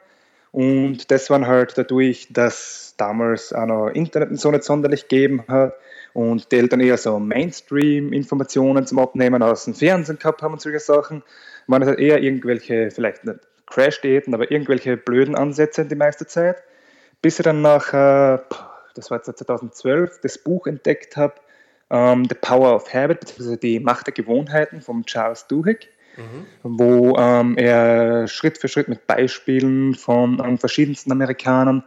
Und 0.52 1.12
das 1.12 1.30
war 1.30 1.46
halt 1.46 1.78
dadurch, 1.78 2.28
dass 2.32 2.96
damals 2.98 3.54
auch 3.54 3.66
noch 3.66 3.90
Internet 3.90 4.40
so 4.40 4.52
nicht 4.52 4.64
sonderlich 4.64 5.08
gegeben 5.08 5.44
hat 5.48 5.74
und 6.14 6.52
die 6.52 6.58
Eltern 6.58 6.80
eher 6.80 6.98
so 6.98 7.20
Mainstream-Informationen 7.20 8.86
zum 8.86 9.00
Abnehmen 9.00 9.44
aus 9.44 9.66
dem 9.66 9.76
Fernsehen 9.76 10.18
gehabt 10.18 10.42
haben 10.42 10.54
und 10.54 10.62
solche 10.62 10.80
Sachen, 10.80 11.24
waren 11.68 11.82
es 11.82 11.88
halt 11.90 12.00
eher 12.00 12.22
irgendwelche, 12.24 12.90
vielleicht 12.92 13.26
nicht 13.26 13.40
Crash-Diäten, 13.68 14.34
aber 14.34 14.50
irgendwelche 14.50 14.98
blöden 14.98 15.36
Ansätze 15.36 15.86
die 15.86 15.96
meiste 15.96 16.26
Zeit, 16.26 16.64
bis 17.22 17.40
ich 17.40 17.44
dann 17.44 17.62
nach, 17.62 17.92
das 17.92 19.12
war 19.12 19.18
jetzt 19.18 19.38
2012, 19.38 20.22
das 20.22 20.38
Buch 20.38 20.66
entdeckt 20.68 21.18
habe, 21.18 21.36
um, 21.90 21.98
ähm, 21.98 22.26
The 22.28 22.36
Power 22.36 22.76
of 22.76 22.94
Habit, 22.94 23.22
beziehungsweise 23.22 23.58
die 23.58 23.80
Macht 23.80 24.08
der 24.08 24.14
Gewohnheiten 24.14 24.82
von 24.82 25.06
Charles 25.06 25.48
Duhigg, 25.48 25.88
mhm. 26.18 26.46
wo 26.64 27.16
ähm, 27.18 27.58
er 27.58 28.28
Schritt 28.28 28.58
für 28.58 28.68
Schritt 28.68 28.88
mit 28.88 29.08
Beispielen 29.08 29.96
von 29.96 30.42
ähm, 30.44 30.58
verschiedensten 30.58 31.12
Amerikanern 31.12 31.84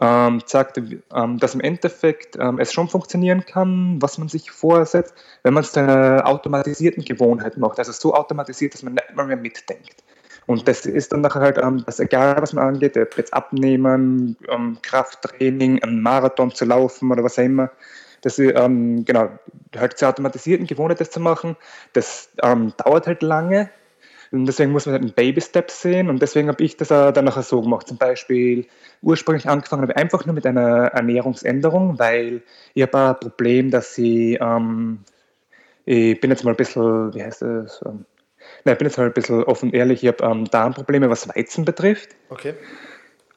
ähm, 0.00 0.42
zeigt, 0.46 0.78
ähm, 0.78 1.38
dass 1.38 1.54
im 1.54 1.60
Endeffekt 1.60 2.36
ähm, 2.38 2.58
es 2.58 2.72
schon 2.72 2.88
funktionieren 2.88 3.44
kann, 3.44 4.00
was 4.00 4.18
man 4.18 4.28
sich 4.28 4.50
vorsetzt, 4.50 5.14
wenn 5.42 5.54
man 5.54 5.64
es 5.64 5.72
zu 5.72 5.80
einer 5.80 6.26
automatisierten 6.26 7.04
Gewohnheit 7.04 7.56
macht. 7.56 7.78
Also 7.78 7.92
so 7.92 8.14
automatisiert, 8.14 8.74
dass 8.74 8.82
man 8.82 8.94
nicht 8.94 9.16
mehr 9.16 9.36
mitdenkt. 9.36 10.04
Und 10.46 10.66
das 10.66 10.86
ist 10.86 11.12
dann 11.12 11.20
nachher 11.20 11.40
halt, 11.40 11.58
ähm, 11.58 11.82
das 11.84 12.00
egal 12.00 12.40
was 12.40 12.52
man 12.52 12.68
angeht, 12.68 12.96
ob 12.96 13.18
jetzt 13.18 13.34
abnehmen, 13.34 14.36
ähm, 14.48 14.78
Krafttraining, 14.82 15.82
einen 15.82 16.00
Marathon 16.00 16.54
zu 16.54 16.64
laufen 16.64 17.10
oder 17.10 17.22
was 17.22 17.38
auch 17.38 17.42
immer, 17.42 17.70
dass 18.22 18.38
ich, 18.38 18.54
ähm, 18.56 19.04
genau, 19.04 19.30
halt 19.76 19.98
zur 19.98 20.08
automatisierten 20.08 20.66
Gewohnheit 20.66 21.00
das 21.00 21.10
zu 21.10 21.20
machen, 21.20 21.56
das 21.92 22.30
ähm, 22.42 22.72
dauert 22.76 23.06
halt 23.06 23.22
lange, 23.22 23.70
und 24.30 24.46
deswegen 24.46 24.72
muss 24.72 24.86
man 24.86 24.94
halt 24.94 25.02
einen 25.02 25.14
Baby-Step 25.14 25.70
sehen 25.70 26.10
und 26.10 26.20
deswegen 26.20 26.48
habe 26.48 26.62
ich 26.62 26.76
das 26.76 26.88
dann 26.88 27.24
nachher 27.24 27.42
so 27.42 27.62
gemacht. 27.62 27.88
Zum 27.88 27.96
Beispiel 27.96 28.66
ursprünglich 29.00 29.48
angefangen 29.48 29.82
habe 29.82 29.92
ich 29.92 29.98
einfach 29.98 30.26
nur 30.26 30.34
mit 30.34 30.46
einer 30.46 30.88
Ernährungsänderung, 30.88 31.98
weil 31.98 32.42
ich 32.74 32.82
habe 32.82 32.98
ein 32.98 33.20
Problem, 33.20 33.70
dass 33.70 33.96
ich, 33.96 34.38
ähm, 34.40 35.00
ich 35.86 36.20
bin 36.20 36.30
jetzt 36.30 36.44
mal 36.44 36.50
ein 36.50 36.56
bisschen, 36.56 37.14
wie 37.14 37.22
heißt 37.22 37.42
das? 37.42 37.82
Ähm, 37.86 38.04
nein, 38.64 38.74
ich 38.74 38.78
bin 38.78 38.86
jetzt 38.86 38.98
mal 38.98 39.06
ein 39.06 39.14
bisschen 39.14 39.44
offen 39.44 39.72
ehrlich, 39.72 40.02
ich 40.02 40.08
habe 40.08 40.24
ähm, 40.24 40.44
Darmprobleme, 40.44 41.08
was 41.08 41.28
Weizen 41.28 41.64
betrifft. 41.64 42.10
Okay. 42.28 42.54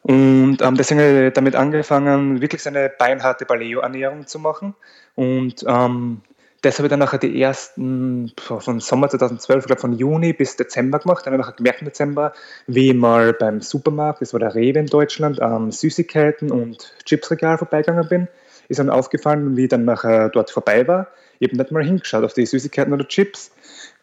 Und 0.03 0.61
ähm, 0.61 0.75
deswegen 0.75 0.99
habe 0.99 1.27
ich 1.27 1.33
damit 1.33 1.55
angefangen, 1.55 2.41
wirklich 2.41 2.63
so 2.63 2.69
eine 2.69 2.89
beinharte 2.89 3.45
Paleo-Ernährung 3.45 4.25
zu 4.25 4.39
machen. 4.39 4.73
Und 5.15 5.63
ähm, 5.67 6.21
das 6.61 6.77
habe 6.77 6.87
ich 6.87 6.89
dann 6.89 6.99
nachher 6.99 7.17
die 7.17 7.41
ersten, 7.41 8.31
von 8.37 8.79
Sommer 8.79 9.09
2012, 9.09 9.63
ich 9.63 9.67
glaube 9.67 9.81
von 9.81 9.93
Juni 9.93 10.33
bis 10.33 10.55
Dezember 10.57 10.99
gemacht. 10.99 11.25
Dann 11.25 11.33
habe 11.33 11.41
ich 11.41 11.47
nachher 11.47 11.57
gemerkt 11.57 11.81
im 11.81 11.85
Dezember, 11.85 12.33
wie 12.67 12.89
ich 12.89 12.95
mal 12.95 13.33
beim 13.33 13.61
Supermarkt, 13.61 14.21
das 14.21 14.33
war 14.33 14.39
der 14.39 14.53
Rewe 14.53 14.79
in 14.79 14.85
Deutschland, 14.85 15.41
am 15.41 15.71
Süßigkeiten 15.71 16.51
und 16.51 16.93
Chipsregal 17.05 17.57
vorbeigegangen 17.57 18.07
bin. 18.07 18.27
Ist 18.69 18.79
dann 18.79 18.89
aufgefallen, 18.89 19.57
wie 19.57 19.63
ich 19.63 19.69
dann 19.69 19.85
nachher 19.85 20.29
dort 20.29 20.51
vorbei 20.51 20.87
war. 20.87 21.07
Ich 21.39 21.49
habe 21.49 21.57
nicht 21.57 21.71
mal 21.71 21.83
hingeschaut 21.83 22.23
auf 22.23 22.33
die 22.33 22.45
Süßigkeiten 22.45 22.93
oder 22.93 23.07
Chips. 23.07 23.51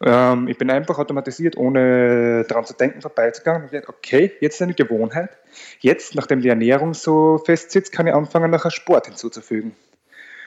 Ähm, 0.01 0.47
ich 0.47 0.57
bin 0.57 0.69
einfach 0.69 0.97
automatisiert, 0.97 1.57
ohne 1.57 2.45
daran 2.47 2.65
zu 2.65 2.73
denken, 2.73 3.01
vorbeizugangen 3.01 3.63
und 3.63 3.71
gedacht, 3.71 3.89
okay, 3.89 4.31
jetzt 4.39 4.55
ist 4.55 4.61
eine 4.61 4.73
Gewohnheit. 4.73 5.29
Jetzt, 5.79 6.15
nachdem 6.15 6.41
die 6.41 6.49
Ernährung 6.49 6.93
so 6.93 7.37
fest 7.37 7.71
sitzt, 7.71 7.91
kann 7.91 8.07
ich 8.07 8.13
anfangen, 8.13 8.51
nachher 8.51 8.71
Sport 8.71 9.07
hinzuzufügen. 9.07 9.75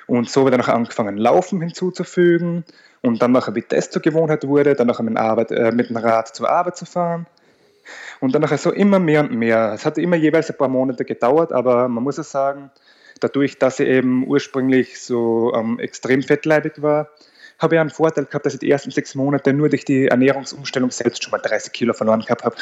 Und 0.06 0.30
so 0.30 0.44
wird 0.44 0.54
dann 0.54 0.62
auch 0.62 0.68
angefangen, 0.68 1.16
Laufen 1.16 1.60
hinzuzufügen. 1.60 2.64
Und 3.02 3.20
dann 3.20 3.32
nachher, 3.32 3.54
wie 3.54 3.64
das 3.66 3.90
zur 3.90 4.00
Gewohnheit 4.00 4.46
wurde, 4.46 4.74
dann 4.74 4.86
nachher 4.86 5.02
mit, 5.02 5.16
Arbeit, 5.16 5.50
äh, 5.50 5.72
mit 5.72 5.90
dem 5.90 5.96
Rad 5.96 6.34
zur 6.34 6.48
Arbeit 6.48 6.76
zu 6.76 6.86
fahren. 6.86 7.26
Und 8.20 8.34
dann 8.34 8.42
nachher 8.42 8.58
so 8.58 8.70
immer 8.70 9.00
mehr 9.00 9.22
und 9.22 9.32
mehr. 9.32 9.72
Es 9.74 9.84
hat 9.84 9.98
immer 9.98 10.16
jeweils 10.16 10.50
ein 10.50 10.56
paar 10.56 10.68
Monate 10.68 11.04
gedauert, 11.04 11.52
aber 11.52 11.88
man 11.88 12.04
muss 12.04 12.16
ja 12.16 12.22
sagen, 12.22 12.70
dadurch, 13.20 13.58
dass 13.58 13.80
ich 13.80 13.88
eben 13.88 14.26
ursprünglich 14.26 15.00
so 15.00 15.52
ähm, 15.54 15.78
extrem 15.80 16.22
fettleibig 16.22 16.80
war, 16.80 17.08
habe 17.62 17.76
ich 17.76 17.80
einen 17.80 17.90
Vorteil 17.90 18.24
gehabt, 18.24 18.46
dass 18.46 18.54
ich 18.54 18.60
die 18.60 18.70
ersten 18.70 18.90
sechs 18.90 19.14
Monate 19.14 19.52
nur 19.52 19.68
durch 19.68 19.84
die 19.84 20.06
Ernährungsumstellung 20.06 20.90
selbst 20.90 21.22
schon 21.22 21.30
mal 21.30 21.38
30 21.38 21.72
Kilo 21.72 21.92
verloren 21.92 22.20
gehabt 22.20 22.44
habe. 22.44 22.56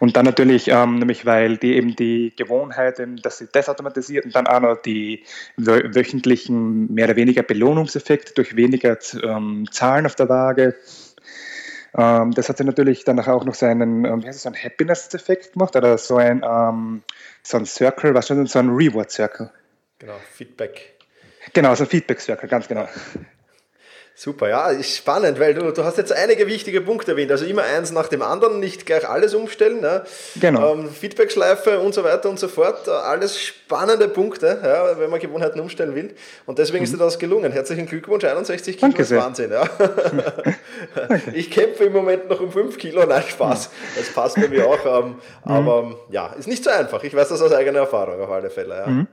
Und 0.00 0.16
dann 0.16 0.24
natürlich, 0.24 0.68
ähm, 0.68 0.98
nämlich 0.98 1.26
weil 1.26 1.56
die 1.56 1.76
eben 1.76 1.94
die 1.96 2.32
Gewohnheit, 2.36 3.00
dass 3.22 3.38
sie 3.38 3.48
das 3.52 3.68
automatisiert 3.68 4.24
und 4.24 4.34
dann 4.34 4.46
auch 4.46 4.60
noch 4.60 4.82
die 4.82 5.24
wöchentlichen 5.56 6.92
mehr 6.92 7.06
oder 7.06 7.16
weniger 7.16 7.42
Belohnungseffekte 7.42 8.34
durch 8.34 8.56
weniger 8.56 8.98
ähm, 9.22 9.66
Zahlen 9.70 10.06
auf 10.06 10.14
der 10.14 10.28
Waage. 10.28 10.74
Ähm, 11.96 12.32
das 12.32 12.48
hat 12.48 12.58
sie 12.58 12.64
natürlich 12.64 13.04
dann 13.04 13.20
auch 13.20 13.44
noch 13.44 13.54
so 13.54 13.66
einen, 13.66 14.04
ähm, 14.04 14.22
wie 14.22 14.26
heißt 14.26 14.36
es, 14.36 14.42
so 14.42 14.48
einen 14.48 14.62
Happiness-Effekt 14.62 15.52
gemacht 15.52 15.76
oder 15.76 15.98
so 15.98 16.16
ein, 16.16 16.42
ähm, 16.44 17.02
so 17.42 17.58
ein 17.58 17.66
Circle, 17.66 18.14
was 18.14 18.28
schon 18.28 18.46
so 18.46 18.58
ein 18.58 18.70
Reward-Circle. 18.70 19.50
Genau, 19.98 20.16
Feedback. 20.32 20.94
Genau, 21.52 21.74
so 21.74 21.84
ein 21.84 21.90
Feedback-Circle, 21.90 22.48
ganz 22.48 22.66
genau. 22.66 22.88
Super, 24.14 24.50
ja, 24.50 24.68
ist 24.68 24.94
spannend, 24.94 25.40
weil 25.40 25.54
du, 25.54 25.72
du 25.72 25.84
hast 25.84 25.96
jetzt 25.96 26.12
einige 26.12 26.46
wichtige 26.46 26.82
Punkte 26.82 27.12
erwähnt. 27.12 27.30
Also 27.30 27.46
immer 27.46 27.62
eins 27.62 27.92
nach 27.92 28.08
dem 28.08 28.20
anderen, 28.20 28.60
nicht 28.60 28.84
gleich 28.84 29.08
alles 29.08 29.34
umstellen. 29.34 29.80
Ne? 29.80 30.04
Genau. 30.38 30.74
Ähm, 30.74 30.90
Feedbackschleife 30.90 31.80
und 31.80 31.94
so 31.94 32.04
weiter 32.04 32.28
und 32.28 32.38
so 32.38 32.48
fort. 32.48 32.88
Alles 32.88 33.40
spannende 33.40 34.08
Punkte, 34.08 34.60
ja, 34.62 34.98
wenn 34.98 35.08
man 35.08 35.18
Gewohnheiten 35.18 35.58
umstellen 35.60 35.94
will. 35.94 36.14
Und 36.44 36.58
deswegen 36.58 36.80
mhm. 36.80 36.84
ist 36.84 36.92
dir 36.92 36.98
das 36.98 37.18
gelungen. 37.18 37.52
Herzlichen 37.52 37.86
Glückwunsch, 37.86 38.24
61 38.24 38.76
Kilo 38.76 38.90
Danke 38.90 39.02
ist 39.02 39.16
Wahnsinn. 39.16 39.50
Ja. 39.50 39.64
ich 41.32 41.50
kämpfe 41.50 41.84
im 41.84 41.94
Moment 41.94 42.28
noch 42.28 42.40
um 42.40 42.52
5 42.52 42.76
Kilo. 42.76 43.06
Nein, 43.06 43.24
Spaß. 43.26 43.70
Das 43.96 44.10
passt 44.10 44.36
bei 44.36 44.48
mir 44.48 44.66
auch. 44.66 44.84
Ähm, 44.84 45.16
mhm. 45.44 45.50
Aber 45.50 45.94
ja, 46.10 46.34
ist 46.38 46.48
nicht 46.48 46.62
so 46.62 46.70
einfach. 46.70 47.02
Ich 47.02 47.14
weiß 47.14 47.30
das 47.30 47.40
aus 47.40 47.52
eigener 47.52 47.80
Erfahrung 47.80 48.20
auf 48.20 48.30
alle 48.30 48.50
Fälle. 48.50 48.76
Ja. 48.76 48.86
Mhm. 48.86 49.06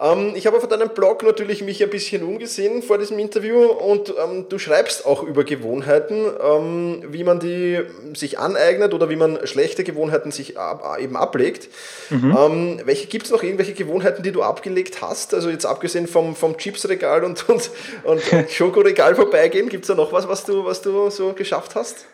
Ähm, 0.00 0.32
ich 0.36 0.46
habe 0.46 0.56
auf 0.56 0.68
deinem 0.68 0.90
Blog 0.90 1.24
natürlich 1.24 1.62
mich 1.62 1.82
ein 1.82 1.90
bisschen 1.90 2.22
umgesehen 2.22 2.82
vor 2.82 2.98
diesem 2.98 3.18
Interview 3.18 3.64
und 3.64 4.14
ähm, 4.22 4.46
du 4.48 4.58
schreibst 4.58 5.04
auch 5.04 5.24
über 5.24 5.42
Gewohnheiten, 5.42 6.26
ähm, 6.40 7.02
wie 7.08 7.24
man 7.24 7.40
die 7.40 7.80
sich 8.14 8.38
aneignet 8.38 8.94
oder 8.94 9.10
wie 9.10 9.16
man 9.16 9.44
schlechte 9.46 9.82
Gewohnheiten 9.82 10.30
sich 10.30 10.58
ab, 10.58 10.98
eben 11.00 11.16
ablegt. 11.16 11.68
Mhm. 12.10 12.36
Ähm, 12.38 12.80
welche 12.84 13.08
gibt 13.08 13.26
es 13.26 13.32
noch 13.32 13.42
irgendwelche 13.42 13.74
Gewohnheiten, 13.74 14.22
die 14.22 14.30
du 14.30 14.42
abgelegt 14.42 15.02
hast? 15.02 15.34
Also 15.34 15.50
jetzt 15.50 15.66
abgesehen 15.66 16.06
vom, 16.06 16.36
vom 16.36 16.56
Chipsregal 16.56 17.24
und, 17.24 17.48
und, 17.48 17.70
und, 18.04 18.32
und 18.32 18.50
Schokoregal 18.50 19.16
vorbeigehen, 19.16 19.68
gibt 19.68 19.82
es 19.84 19.88
da 19.88 19.94
noch 19.96 20.12
was, 20.12 20.28
was 20.28 20.44
du, 20.44 20.64
was 20.64 20.80
du 20.80 21.10
so 21.10 21.32
geschafft 21.32 21.74
hast? 21.74 22.06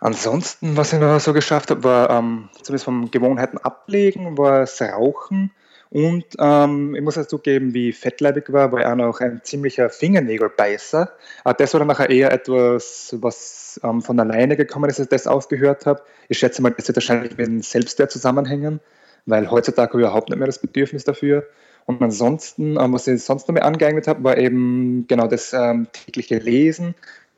Ansonsten, 0.00 0.76
was 0.76 0.92
ich 0.92 0.98
noch 0.98 1.20
so 1.20 1.32
geschafft 1.32 1.70
habe, 1.70 1.84
war 1.84 2.10
ähm, 2.10 2.48
zumindest 2.62 2.84
vom 2.84 3.10
Gewohnheiten 3.10 3.58
ablegen, 3.58 4.36
war 4.38 4.60
das 4.60 4.80
Rauchen 4.80 5.50
und 5.90 6.24
ähm, 6.40 6.94
ich 6.94 7.02
muss 7.02 7.16
auch 7.18 7.26
zugeben, 7.26 7.72
wie 7.72 7.92
fettleibig 7.92 8.52
war, 8.52 8.72
war 8.72 8.80
ich 8.80 8.86
auch 8.86 8.96
noch 8.96 9.20
ein 9.20 9.40
ziemlicher 9.44 9.90
Fingernägelbeißer. 9.90 11.12
Aber 11.44 11.54
das 11.54 11.72
war 11.72 11.78
dann 11.78 11.88
nachher 11.88 12.10
eher 12.10 12.32
etwas, 12.32 13.14
was 13.20 13.80
ähm, 13.84 14.02
von 14.02 14.18
alleine 14.18 14.56
gekommen 14.56 14.90
ist, 14.90 14.98
als 14.98 15.06
ich 15.06 15.10
das 15.10 15.26
aufgehört 15.26 15.86
habe. 15.86 16.02
Ich 16.28 16.38
schätze 16.38 16.62
mal, 16.62 16.70
das 16.70 16.88
wird 16.88 16.96
wahrscheinlich 16.96 17.36
mit 17.36 17.46
dem 17.46 17.62
Selbstwert 17.62 18.10
zusammenhängen, 18.10 18.80
weil 19.26 19.50
heutzutage 19.50 19.96
überhaupt 19.96 20.30
nicht 20.30 20.38
mehr 20.38 20.46
das 20.46 20.58
Bedürfnis 20.58 21.04
dafür. 21.04 21.46
Und 21.86 22.02
ansonsten, 22.02 22.76
ähm, 22.76 22.92
was 22.92 23.06
ich 23.06 23.22
sonst 23.22 23.46
noch 23.46 23.54
mehr 23.54 23.64
angeeignet 23.64 24.08
habe, 24.08 24.24
war 24.24 24.36
eben 24.36 25.06
genau 25.06 25.28
das 25.28 25.52
ähm, 25.52 25.86
tägliche 25.92 26.38
Lesen. 26.38 26.94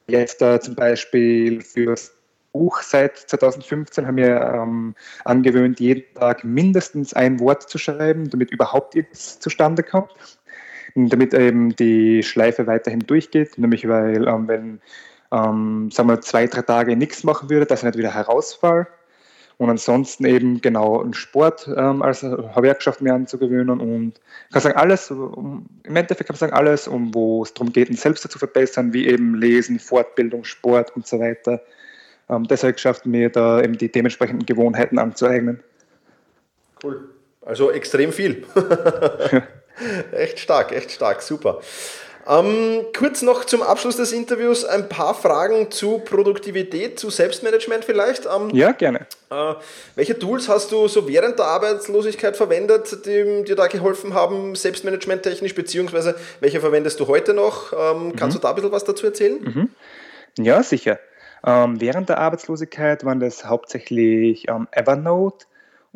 Jetzt 0.07 0.41
äh, 0.41 0.61
zum 0.61 0.77
Beispiel 0.77 1.61
fürs 1.61 2.16
Buch 2.57 2.81
seit 2.81 3.19
2015 3.19 4.07
haben 4.07 4.17
wir 4.17 4.41
ähm, 4.41 4.95
angewöhnt, 5.25 5.79
jeden 5.79 6.05
Tag 6.15 6.43
mindestens 6.43 7.13
ein 7.13 7.39
Wort 7.39 7.69
zu 7.69 7.77
schreiben, 7.77 8.31
damit 8.31 8.51
überhaupt 8.51 8.95
nichts 8.95 9.39
zustande 9.39 9.83
kommt. 9.83 10.15
Damit 10.95 11.35
eben 11.35 11.77
die 11.77 12.23
Schleife 12.23 12.67
weiterhin 12.67 13.01
durchgeht, 13.01 13.59
nämlich 13.59 13.87
weil, 13.87 14.27
ähm, 14.27 14.49
wenn 14.49 14.81
ähm, 15.31 15.91
sagen 15.91 16.09
wir, 16.09 16.21
zwei, 16.23 16.47
drei 16.47 16.63
Tage 16.63 16.97
nichts 16.97 17.25
machen 17.25 17.51
würde, 17.51 17.67
dass 17.67 17.81
ich 17.81 17.85
nicht 17.85 17.99
wieder 17.99 18.15
herausfall. 18.15 18.87
Und 19.59 19.71
ansonsten 19.71 20.25
eben 20.25 20.61
genau 20.63 21.03
einen 21.03 21.15
Sport 21.15 21.69
ähm, 21.77 22.03
als 22.03 22.21
Gewerkschaft 22.21 23.03
mir 23.03 23.15
anzugewöhnen 23.15 23.81
und 23.81 24.21
kann 24.53 24.63
sagen, 24.63 24.77
alles, 24.77 25.11
um, 25.11 25.67
im 25.83 25.97
Endeffekt 25.97 26.29
kann 26.29 26.35
man 26.35 26.39
sagen, 26.39 26.53
alles, 26.53 26.89
um 26.89 27.15
wo 27.15 27.43
es 27.43 27.53
darum 27.53 27.73
geht, 27.73 27.91
ein 27.91 27.97
Selbst 27.97 28.31
zu 28.31 28.39
verbessern, 28.39 28.93
wie 28.93 29.07
eben 29.07 29.35
Lesen, 29.35 29.79
Fortbildung, 29.79 30.45
Sport 30.45 30.95
und 30.95 31.07
so 31.07 31.21
weiter 31.21 31.61
ähm, 32.29 32.47
deshalb 32.49 32.77
geschafft, 32.77 33.07
mir 33.07 33.31
da 33.31 33.63
eben 33.63 33.79
die 33.79 33.91
dementsprechenden 33.91 34.47
Gewohnheiten 34.47 34.99
anzueignen. 34.99 35.63
Cool. 36.83 37.09
Also 37.45 37.71
extrem 37.71 38.13
viel. 38.13 38.45
echt 40.13 40.41
stark, 40.41 40.73
echt 40.73 40.91
stark, 40.91 41.23
super. 41.23 41.61
Ähm, 42.29 42.87
kurz 42.97 43.23
noch 43.23 43.45
zum 43.45 43.63
Abschluss 43.63 43.97
des 43.97 44.11
Interviews 44.11 44.65
ein 44.65 44.89
paar 44.89 45.15
Fragen 45.15 45.71
zu 45.71 46.01
Produktivität, 46.01 46.99
zu 46.99 47.09
Selbstmanagement 47.09 47.85
vielleicht. 47.85 48.27
Ähm, 48.27 48.51
ja, 48.51 48.73
gerne. 48.73 49.07
Äh, 49.31 49.55
welche 49.95 50.19
Tools 50.19 50.49
hast 50.49 50.73
du 50.73 50.89
so 50.89 51.07
während 51.07 51.39
der 51.39 51.47
Arbeitslosigkeit 51.47 52.37
verwendet, 52.37 53.07
die 53.07 53.45
dir 53.45 53.55
da 53.55 53.69
geholfen 53.69 54.15
haben, 54.15 54.57
Selbstmanagement 54.57 55.23
technisch, 55.23 55.55
beziehungsweise 55.55 56.17
welche 56.41 56.61
verwendest 56.61 56.99
du 56.99 57.07
heute 57.07 57.33
noch? 57.33 57.73
Ähm, 57.73 58.17
kannst 58.17 58.37
mhm. 58.37 58.41
du 58.41 58.43
da 58.43 58.49
ein 58.49 58.55
bisschen 58.57 58.73
was 58.73 58.83
dazu 58.83 59.07
erzählen? 59.07 59.41
Mhm. 59.41 59.71
Ja, 60.45 60.65
sicher. 60.65 60.99
Ähm, 61.47 61.81
während 61.81 62.09
der 62.09 62.19
Arbeitslosigkeit 62.19 63.05
waren 63.05 63.21
das 63.21 63.45
hauptsächlich 63.47 64.49
ähm, 64.49 64.69
Evernote, 64.73 65.47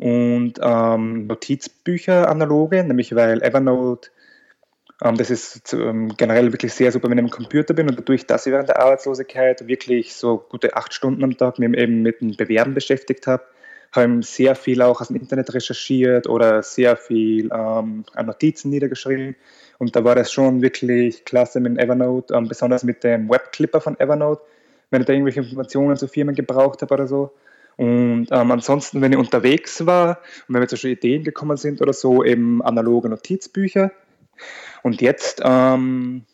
und 0.01 0.53
ähm, 0.59 1.27
Notizbücher 1.27 2.27
analoge, 2.27 2.83
nämlich 2.83 3.15
weil 3.15 3.43
Evernote, 3.43 4.09
ähm, 5.03 5.15
das 5.15 5.29
ist 5.29 5.73
ähm, 5.73 6.09
generell 6.17 6.51
wirklich 6.51 6.73
sehr 6.73 6.91
super, 6.91 7.07
wenn 7.07 7.19
ich 7.19 7.23
am 7.23 7.29
Computer 7.29 7.75
bin 7.75 7.87
und 7.87 7.99
dadurch, 7.99 8.25
dass 8.25 8.47
ich 8.47 8.51
während 8.51 8.69
der 8.69 8.79
Arbeitslosigkeit 8.79 9.67
wirklich 9.67 10.15
so 10.15 10.43
gute 10.49 10.75
acht 10.75 10.95
Stunden 10.95 11.23
am 11.23 11.37
Tag 11.37 11.59
mich 11.59 11.77
eben 11.77 12.01
mit 12.01 12.19
dem 12.19 12.35
Bewerben 12.35 12.73
beschäftigt 12.73 13.27
habe, 13.27 13.43
habe 13.91 14.23
sehr 14.23 14.55
viel 14.55 14.81
auch 14.81 15.01
aus 15.01 15.09
dem 15.09 15.17
Internet 15.17 15.53
recherchiert 15.53 16.25
oder 16.25 16.63
sehr 16.63 16.97
viel 16.97 17.51
ähm, 17.53 18.03
an 18.15 18.25
Notizen 18.25 18.71
niedergeschrieben. 18.71 19.35
Und 19.77 19.95
da 19.95 20.03
war 20.03 20.15
das 20.15 20.31
schon 20.31 20.63
wirklich 20.63 21.25
klasse 21.25 21.59
mit 21.59 21.77
Evernote, 21.77 22.33
ähm, 22.33 22.47
besonders 22.47 22.83
mit 22.83 23.03
dem 23.03 23.29
Webclipper 23.29 23.81
von 23.81 23.99
Evernote, 23.99 24.41
wenn 24.91 25.01
ich 25.01 25.07
da 25.07 25.13
irgendwelche 25.13 25.39
Informationen 25.39 25.97
zu 25.97 26.07
Firmen 26.07 26.35
gebraucht 26.35 26.81
habe 26.81 26.93
oder 26.93 27.07
so. 27.07 27.31
Und 27.77 28.27
ähm, 28.29 28.51
ansonsten, 28.51 29.01
wenn 29.01 29.13
ich 29.13 29.17
unterwegs 29.17 29.85
war 29.85 30.19
und 30.47 30.53
wenn 30.53 30.61
mir 30.61 30.67
zum 30.67 30.75
Beispiel 30.75 30.91
Ideen 30.91 31.23
gekommen 31.23 31.57
sind 31.57 31.81
oder 31.81 31.93
so, 31.93 32.23
eben 32.23 32.61
analoge 32.61 33.09
Notizbücher. 33.09 33.91
Und 34.83 35.01
jetzt 35.01 35.41
ähm, 35.43 36.25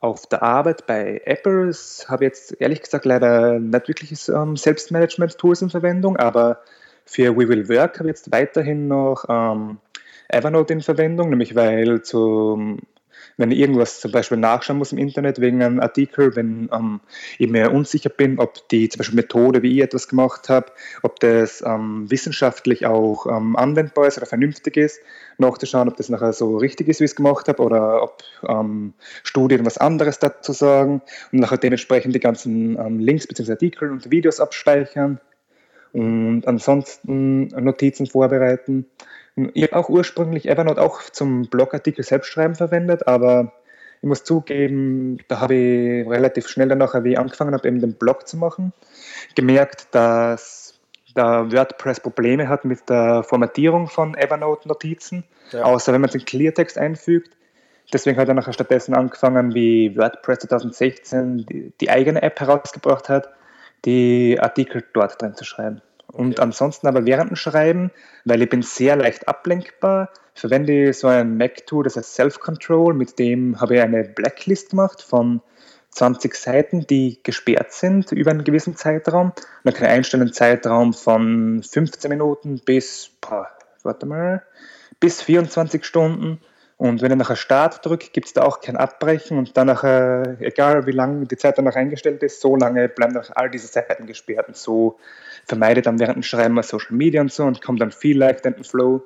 auf 0.00 0.26
der 0.26 0.42
Arbeit 0.42 0.86
bei 0.86 1.22
Apple 1.24 1.72
habe 2.08 2.24
ich 2.24 2.28
jetzt 2.28 2.60
ehrlich 2.60 2.82
gesagt 2.82 3.04
leider 3.04 3.58
nicht 3.58 3.88
wirkliches 3.88 4.28
ähm, 4.28 4.56
Selbstmanagement-Tools 4.56 5.62
in 5.62 5.70
Verwendung, 5.70 6.16
aber 6.16 6.60
für 7.04 7.36
We 7.36 7.48
Will 7.48 7.68
Work 7.68 7.98
habe 7.98 8.08
ich 8.08 8.16
jetzt 8.16 8.32
weiterhin 8.32 8.88
noch 8.88 9.24
ähm, 9.28 9.78
Evernote 10.28 10.72
in 10.72 10.80
Verwendung, 10.80 11.30
nämlich 11.30 11.54
weil 11.54 12.02
zum 12.02 12.80
wenn 13.40 13.50
ich 13.50 13.58
irgendwas 13.58 14.00
zum 14.00 14.12
Beispiel 14.12 14.38
nachschauen 14.38 14.78
muss 14.78 14.92
im 14.92 14.98
Internet 14.98 15.40
wegen 15.40 15.62
einem 15.62 15.80
Artikel, 15.80 16.36
wenn 16.36 16.68
ähm, 16.72 17.00
ich 17.38 17.48
mir 17.48 17.72
unsicher 17.72 18.10
bin, 18.10 18.38
ob 18.38 18.68
die 18.68 18.88
zum 18.88 18.98
Beispiel 18.98 19.16
Methode, 19.16 19.62
wie 19.62 19.78
ich 19.78 19.82
etwas 19.82 20.08
gemacht 20.08 20.48
habe, 20.48 20.66
ob 21.02 21.18
das 21.20 21.62
ähm, 21.66 22.10
wissenschaftlich 22.10 22.86
auch 22.86 23.26
ähm, 23.26 23.56
anwendbar 23.56 24.06
ist 24.06 24.18
oder 24.18 24.26
vernünftig 24.26 24.76
ist, 24.76 25.00
nachzuschauen, 25.38 25.88
ob 25.88 25.96
das 25.96 26.10
nachher 26.10 26.32
so 26.32 26.58
richtig 26.58 26.88
ist, 26.88 27.00
wie 27.00 27.04
ich 27.04 27.12
es 27.12 27.16
gemacht 27.16 27.48
habe, 27.48 27.62
oder 27.62 28.02
ob 28.02 28.22
ähm, 28.46 28.92
Studien 29.22 29.64
was 29.64 29.78
anderes 29.78 30.18
dazu 30.18 30.52
sagen 30.52 31.02
und 31.32 31.40
nachher 31.40 31.58
dementsprechend 31.58 32.14
die 32.14 32.20
ganzen 32.20 32.78
ähm, 32.78 32.98
Links 32.98 33.26
bzw. 33.26 33.52
Artikel 33.52 33.90
und 33.90 34.10
Videos 34.10 34.38
abspeichern 34.38 35.18
und 35.92 36.46
ansonsten 36.46 37.48
Notizen 37.48 38.06
vorbereiten. 38.06 38.86
Ich 39.54 39.62
habe 39.62 39.76
auch 39.76 39.88
ursprünglich 39.88 40.48
Evernote 40.48 40.82
auch 40.82 41.02
zum 41.02 41.46
Blogartikel 41.48 42.04
selbst 42.04 42.28
schreiben 42.28 42.54
verwendet, 42.54 43.06
aber 43.06 43.52
ich 44.02 44.08
muss 44.08 44.24
zugeben, 44.24 45.18
da 45.28 45.40
habe 45.40 45.54
ich 45.54 46.08
relativ 46.08 46.48
schnell 46.48 46.68
danach, 46.68 46.94
wie 47.04 47.12
ich 47.12 47.18
angefangen 47.18 47.54
habe, 47.54 47.68
eben 47.68 47.80
den 47.80 47.94
Blog 47.94 48.26
zu 48.26 48.36
machen, 48.36 48.72
gemerkt, 49.34 49.88
dass 49.92 50.80
da 51.14 51.50
WordPress 51.50 52.00
Probleme 52.00 52.48
hat 52.48 52.64
mit 52.64 52.88
der 52.88 53.22
Formatierung 53.22 53.88
von 53.88 54.14
Evernote-Notizen, 54.14 55.24
ja. 55.52 55.62
außer 55.62 55.92
wenn 55.92 56.00
man 56.00 56.10
in 56.10 56.24
Cleartext 56.24 56.78
einfügt. 56.78 57.36
Deswegen 57.92 58.18
hat 58.18 58.28
er 58.28 58.34
nachher 58.34 58.52
stattdessen 58.52 58.94
angefangen, 58.94 59.54
wie 59.54 59.96
WordPress 59.96 60.40
2016 60.40 61.46
die, 61.46 61.72
die 61.80 61.90
eigene 61.90 62.22
App 62.22 62.38
herausgebracht 62.40 63.08
hat, 63.08 63.28
die 63.84 64.38
Artikel 64.40 64.84
dort 64.92 65.20
drin 65.20 65.34
zu 65.34 65.44
schreiben. 65.44 65.82
Und 66.12 66.32
okay. 66.32 66.42
ansonsten 66.42 66.86
aber 66.86 67.06
während 67.06 67.30
dem 67.30 67.36
Schreiben, 67.36 67.90
weil 68.24 68.42
ich 68.42 68.48
bin 68.48 68.62
sehr 68.62 68.96
leicht 68.96 69.28
ablenkbar, 69.28 70.10
verwende 70.34 70.90
ich 70.90 70.98
so 70.98 71.08
ein 71.08 71.36
Mac-Tool, 71.36 71.84
das 71.84 71.96
heißt 71.96 72.14
Self-Control, 72.14 72.94
mit 72.94 73.18
dem 73.18 73.60
habe 73.60 73.76
ich 73.76 73.82
eine 73.82 74.04
Blacklist 74.04 74.70
gemacht 74.70 75.02
von 75.02 75.40
20 75.90 76.34
Seiten, 76.34 76.86
die 76.86 77.18
gesperrt 77.22 77.72
sind 77.72 78.12
über 78.12 78.30
einen 78.30 78.44
gewissen 78.44 78.76
Zeitraum. 78.76 79.32
Dann 79.64 79.74
kann 79.74 79.88
einstellen 79.88 80.22
einen 80.22 80.32
Zeitraum 80.32 80.92
von 80.92 81.62
15 81.62 82.08
Minuten 82.08 82.60
bis, 82.64 83.10
boah, 83.20 83.48
warte 83.82 84.06
mal, 84.06 84.42
bis 85.00 85.22
24 85.22 85.84
Stunden. 85.84 86.40
Und 86.76 87.02
wenn 87.02 87.10
ich 87.10 87.18
nachher 87.18 87.36
Start 87.36 87.84
drücke, 87.84 88.08
gibt 88.10 88.28
es 88.28 88.32
da 88.32 88.42
auch 88.42 88.60
kein 88.60 88.76
Abbrechen 88.76 89.36
und 89.36 89.54
dann 89.56 89.66
nachher, 89.66 90.36
egal 90.40 90.86
wie 90.86 90.92
lange 90.92 91.26
die 91.26 91.36
Zeit 91.36 91.58
danach 91.58 91.76
eingestellt 91.76 92.22
ist, 92.22 92.40
so 92.40 92.56
lange 92.56 92.88
bleiben 92.88 93.12
dann 93.12 93.24
all 93.34 93.50
diese 93.50 93.66
Seiten 93.66 94.06
gesperrt. 94.06 94.48
Und 94.48 94.56
so 94.56 94.98
vermeide 95.50 95.82
dann 95.82 95.98
während 95.98 96.16
dem 96.16 96.22
Schreiben 96.22 96.54
mal 96.54 96.62
Social 96.62 96.96
Media 96.96 97.20
und 97.20 97.32
so 97.32 97.44
und 97.44 97.60
komme 97.60 97.78
dann 97.78 97.90
viel 97.90 98.16
leichter 98.16 98.48
in 98.48 98.54
den 98.54 98.64
Flow. 98.64 99.02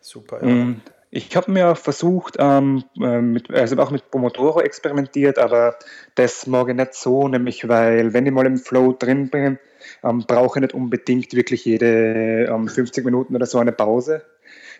Super, 0.00 0.44
ja. 0.44 0.52
Und 0.52 0.82
ich 1.10 1.34
habe 1.36 1.50
mir 1.50 1.74
versucht, 1.74 2.36
ähm, 2.38 2.84
äh, 3.00 3.20
mit, 3.20 3.50
also 3.50 3.76
auch 3.78 3.90
mit 3.90 4.10
Pomodoro 4.10 4.60
experimentiert, 4.60 5.38
aber 5.38 5.76
das 6.14 6.46
mag 6.46 6.68
ich 6.68 6.76
nicht 6.76 6.94
so, 6.94 7.28
nämlich 7.28 7.68
weil, 7.68 8.12
wenn 8.12 8.26
ich 8.26 8.32
mal 8.32 8.46
im 8.46 8.56
Flow 8.56 8.92
drin 8.98 9.28
bin, 9.28 9.58
ähm, 10.02 10.24
brauche 10.26 10.58
ich 10.58 10.62
nicht 10.62 10.74
unbedingt 10.74 11.34
wirklich 11.34 11.64
jede 11.64 12.46
ähm, 12.48 12.68
50 12.68 13.04
Minuten 13.04 13.34
oder 13.34 13.46
so 13.46 13.58
eine 13.58 13.72
Pause. 13.72 14.22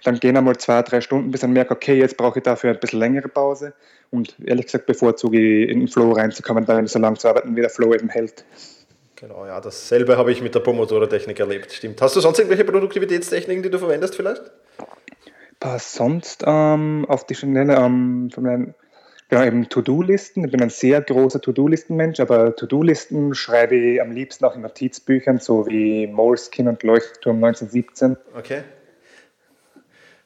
Dann 0.04 0.18
gehen 0.18 0.36
einmal 0.36 0.56
zwei, 0.56 0.82
drei 0.82 1.00
Stunden, 1.00 1.30
bis 1.30 1.42
ich 1.42 1.48
merke, 1.48 1.74
okay, 1.74 1.98
jetzt 1.98 2.16
brauche 2.16 2.38
ich 2.38 2.42
dafür 2.42 2.70
ein 2.70 2.80
bisschen 2.80 2.98
längere 2.98 3.28
Pause. 3.28 3.72
Und 4.10 4.34
ehrlich 4.44 4.66
gesagt 4.66 4.86
bevorzuge 4.86 5.38
ich 5.38 5.70
in 5.70 5.80
den 5.80 5.88
Flow 5.88 6.12
reinzukommen, 6.12 6.66
dann 6.66 6.86
so 6.86 6.98
lange 6.98 7.18
zu 7.18 7.28
arbeiten, 7.28 7.54
wie 7.56 7.60
der 7.60 7.70
Flow 7.70 7.94
eben 7.94 8.08
hält. 8.08 8.44
Genau, 9.22 9.46
ja, 9.46 9.61
dasselbe 9.61 10.16
habe 10.16 10.32
ich 10.32 10.42
mit 10.42 10.52
der 10.52 10.58
Pomodoro-Technik 10.58 11.38
erlebt, 11.38 11.70
stimmt. 11.70 12.02
Hast 12.02 12.16
du 12.16 12.20
sonst 12.20 12.40
irgendwelche 12.40 12.64
Produktivitätstechniken, 12.64 13.62
die 13.62 13.70
du 13.70 13.78
verwendest 13.78 14.16
vielleicht? 14.16 14.42
Was 15.61 15.94
sonst 15.94 16.42
ähm, 16.44 17.06
auf 17.08 17.24
die 17.24 17.37
Schnelle, 17.37 17.76
ähm, 17.76 18.30
von 18.35 18.42
meinen, 18.42 18.74
genau, 19.28 19.44
eben 19.44 19.68
To-Do-Listen. 19.68 20.44
Ich 20.44 20.50
bin 20.50 20.61
ein 20.61 20.70
sehr 20.70 21.00
großer 21.02 21.40
To-Do-Listen-Mensch, 21.40 22.18
aber 22.18 22.56
To-Do-Listen 22.56 23.32
schreibe 23.37 23.76
ich 23.76 24.02
am 24.02 24.11
liebsten 24.11 24.44
auch 24.44 24.56
in 24.56 24.62
Notizbüchern, 24.62 25.38
so 25.38 25.68
wie 25.68 26.08
Moleskine 26.08 26.70
und 26.70 26.82
Leuchtturm 26.82 27.37
1917. 27.37 28.16
Okay. 28.37 28.62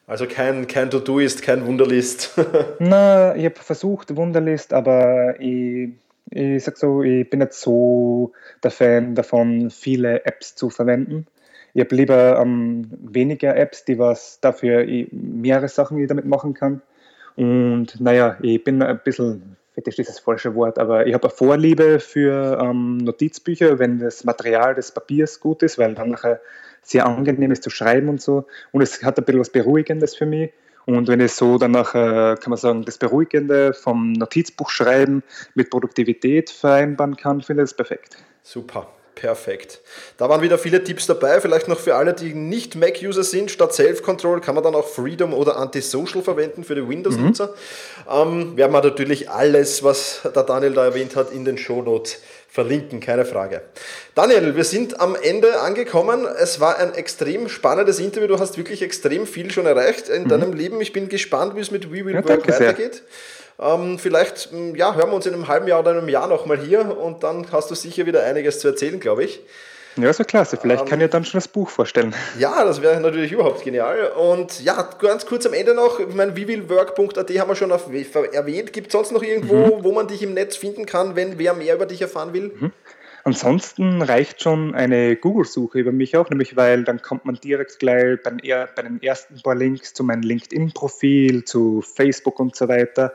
Also 0.06 0.26
kein, 0.26 0.68
kein 0.68 0.90
To-Do 0.90 1.18
ist, 1.18 1.42
kein 1.42 1.66
Wunderlist. 1.66 2.30
Na, 2.78 3.37
ich 3.37 3.44
habe 3.44 3.56
versucht 3.56 4.16
Wunderlist, 4.16 4.72
aber 4.72 5.38
ich 5.38 5.90
ich 6.30 6.64
sag 6.64 6.76
so, 6.76 7.02
ich 7.02 7.28
bin 7.28 7.40
nicht 7.40 7.52
so 7.52 8.32
der 8.62 8.70
Fan 8.70 9.14
davon, 9.14 9.70
viele 9.70 10.24
Apps 10.24 10.54
zu 10.54 10.70
verwenden. 10.70 11.26
Ich 11.74 11.84
habe 11.84 11.94
lieber 11.94 12.40
ähm, 12.40 12.88
weniger 13.00 13.56
Apps, 13.56 13.84
die 13.84 13.98
was 13.98 14.40
dafür 14.40 14.86
mehrere 15.12 15.68
Sachen 15.68 15.98
ich 15.98 16.08
damit 16.08 16.24
machen 16.24 16.54
kann. 16.54 16.80
Und 17.36 18.00
naja, 18.00 18.38
ich 18.40 18.64
bin 18.64 18.82
ein 18.82 19.00
bisschen, 19.04 19.56
fetisch 19.74 19.98
ist 19.98 20.08
das 20.08 20.18
falsche 20.18 20.54
Wort, 20.54 20.78
aber 20.78 21.06
ich 21.06 21.12
habe 21.12 21.28
eine 21.28 21.36
Vorliebe 21.36 22.00
für 22.00 22.58
ähm, 22.62 22.96
Notizbücher, 22.96 23.78
wenn 23.78 23.98
das 23.98 24.24
Material 24.24 24.74
des 24.74 24.90
Papiers 24.90 25.38
gut 25.38 25.62
ist, 25.62 25.78
weil 25.78 25.94
dann 25.94 26.10
nachher 26.10 26.40
sehr 26.82 27.04
angenehm 27.04 27.50
ist 27.50 27.62
zu 27.62 27.70
schreiben 27.70 28.08
und 28.08 28.22
so. 28.22 28.46
Und 28.72 28.80
es 28.80 29.02
hat 29.02 29.18
ein 29.18 29.24
bisschen 29.24 29.40
was 29.40 29.50
Beruhigendes 29.50 30.16
für 30.16 30.26
mich. 30.26 30.52
Und 30.87 31.09
wenn 31.09 31.20
ich 31.20 31.33
so 31.33 31.59
danach, 31.59 31.92
kann 31.92 32.38
man 32.46 32.57
sagen, 32.57 32.85
das 32.85 32.96
Beruhigende 32.96 33.75
vom 33.75 34.12
Notizbuch 34.12 34.70
schreiben 34.70 35.22
mit 35.55 35.68
Produktivität 35.68 36.49
vereinbaren 36.49 37.16
kann, 37.16 37.42
finde 37.42 37.64
ich 37.64 37.70
das 37.70 37.77
perfekt. 37.77 38.16
Super. 38.42 38.88
Perfekt. 39.16 39.81
Da 40.18 40.29
waren 40.29 40.42
wieder 40.42 40.59
viele 40.59 40.85
Tipps 40.85 41.07
dabei. 41.07 41.40
Vielleicht 41.40 41.68
noch 41.68 41.81
für 41.81 41.94
alle, 41.94 42.12
die 42.12 42.35
nicht 42.35 42.77
Mac-User 42.77 43.25
sind. 43.25 43.51
Statt 43.51 43.72
Self-Control 43.72 44.42
kann 44.42 44.55
man 44.55 44.62
dann 44.62 44.75
auch 44.75 44.87
Freedom 44.87 45.33
oder 45.33 45.57
Antisocial 45.57 46.22
verwenden 46.22 46.64
für 46.64 46.75
die 46.75 46.87
Windows-Nutzer. 46.87 47.46
Mhm. 47.46 47.53
Ähm, 48.11 48.57
werden 48.59 48.72
wir 48.72 48.83
natürlich 48.83 49.31
alles, 49.31 49.83
was 49.83 50.20
der 50.22 50.42
Daniel 50.42 50.75
da 50.75 50.85
erwähnt 50.85 51.16
hat, 51.16 51.33
in 51.33 51.46
den 51.46 51.57
Show 51.57 51.81
Notes 51.81 52.20
verlinken, 52.56 53.00
keine 53.00 53.26
Frage. 53.26 53.60
Daniel, 54.14 54.56
wir 54.56 54.64
sind 54.64 54.98
am 54.98 55.14
Ende 55.14 55.60
angekommen. 55.60 56.26
Es 56.38 56.58
war 56.58 56.78
ein 56.78 56.94
extrem 56.94 57.50
spannendes 57.50 58.00
Interview. 58.00 58.28
Du 58.28 58.38
hast 58.38 58.56
wirklich 58.56 58.80
extrem 58.80 59.26
viel 59.26 59.50
schon 59.50 59.66
erreicht 59.66 60.08
in 60.08 60.24
mhm. 60.24 60.28
deinem 60.28 60.52
Leben. 60.54 60.80
Ich 60.80 60.94
bin 60.94 61.10
gespannt, 61.10 61.54
wie 61.54 61.60
es 61.60 61.70
mit 61.70 61.92
We 61.92 62.06
Will 62.06 62.14
ja, 62.14 62.26
Work 62.26 62.48
weitergeht. 62.48 63.02
Ähm, 63.58 63.98
vielleicht 63.98 64.48
ja, 64.74 64.94
hören 64.94 65.10
wir 65.10 65.16
uns 65.16 65.26
in 65.26 65.34
einem 65.34 65.48
halben 65.48 65.68
Jahr 65.68 65.80
oder 65.80 65.90
einem 65.90 66.08
Jahr 66.08 66.28
nochmal 66.28 66.58
hier 66.58 66.96
und 66.96 67.22
dann 67.22 67.46
hast 67.52 67.70
du 67.70 67.74
sicher 67.74 68.06
wieder 68.06 68.24
einiges 68.24 68.60
zu 68.60 68.68
erzählen, 68.68 69.00
glaube 69.00 69.24
ich. 69.24 69.40
Ja, 69.96 70.12
so 70.12 70.24
klasse. 70.24 70.56
Vielleicht 70.56 70.82
ähm, 70.82 70.88
kann 70.88 71.00
ich 71.00 71.11
dann 71.11 71.24
schon 71.24 71.38
das 71.38 71.48
Buch 71.48 71.70
vorstellen. 71.70 72.14
Ja, 72.38 72.64
das 72.64 72.82
wäre 72.82 73.00
natürlich 73.00 73.32
überhaupt 73.32 73.64
genial. 73.64 74.12
Und 74.12 74.62
ja, 74.62 74.88
ganz 74.98 75.24
kurz 75.24 75.46
am 75.46 75.54
Ende 75.54 75.74
noch, 75.74 75.98
ich 75.98 76.14
meine, 76.14 76.37
wievielwork.at 76.37 77.30
haben 77.38 77.48
wir 77.48 77.56
schon 77.56 77.72
auf, 77.72 77.88
erwähnt. 78.32 78.72
Gibt 78.72 78.88
es 78.88 78.92
sonst 78.92 79.12
noch 79.12 79.22
irgendwo, 79.22 79.54
mhm. 79.54 79.85
wo 79.85 79.92
man 79.92 80.06
dich 80.06 80.22
im 80.22 80.35
Netz 80.35 80.56
finden 80.56 80.85
kann, 80.85 81.16
wenn 81.16 81.38
wer 81.38 81.54
mehr 81.54 81.74
über 81.74 81.87
dich 81.87 82.02
erfahren 82.02 82.35
will? 82.35 82.52
Mhm. 82.59 82.72
Ansonsten 83.24 84.02
reicht 84.02 84.40
schon 84.40 84.74
eine 84.76 85.16
Google-Suche 85.16 85.80
über 85.80 85.90
mich 85.90 86.16
auch, 86.16 86.30
nämlich 86.30 86.54
weil 86.54 86.85
dann 86.85 87.02
kommt 87.02 87.24
man 87.24 87.35
direkt 87.35 87.80
gleich 87.80 88.22
bei 88.22 88.30
den, 88.30 88.40
bei 88.76 88.82
den 88.82 89.02
ersten 89.02 89.42
paar 89.42 89.56
Links 89.56 89.94
zu 89.94 90.04
meinem 90.04 90.22
LinkedIn-Profil, 90.22 91.44
zu 91.44 91.82
Facebook 91.82 92.38
und 92.38 92.54
so 92.54 92.68
weiter. 92.68 93.14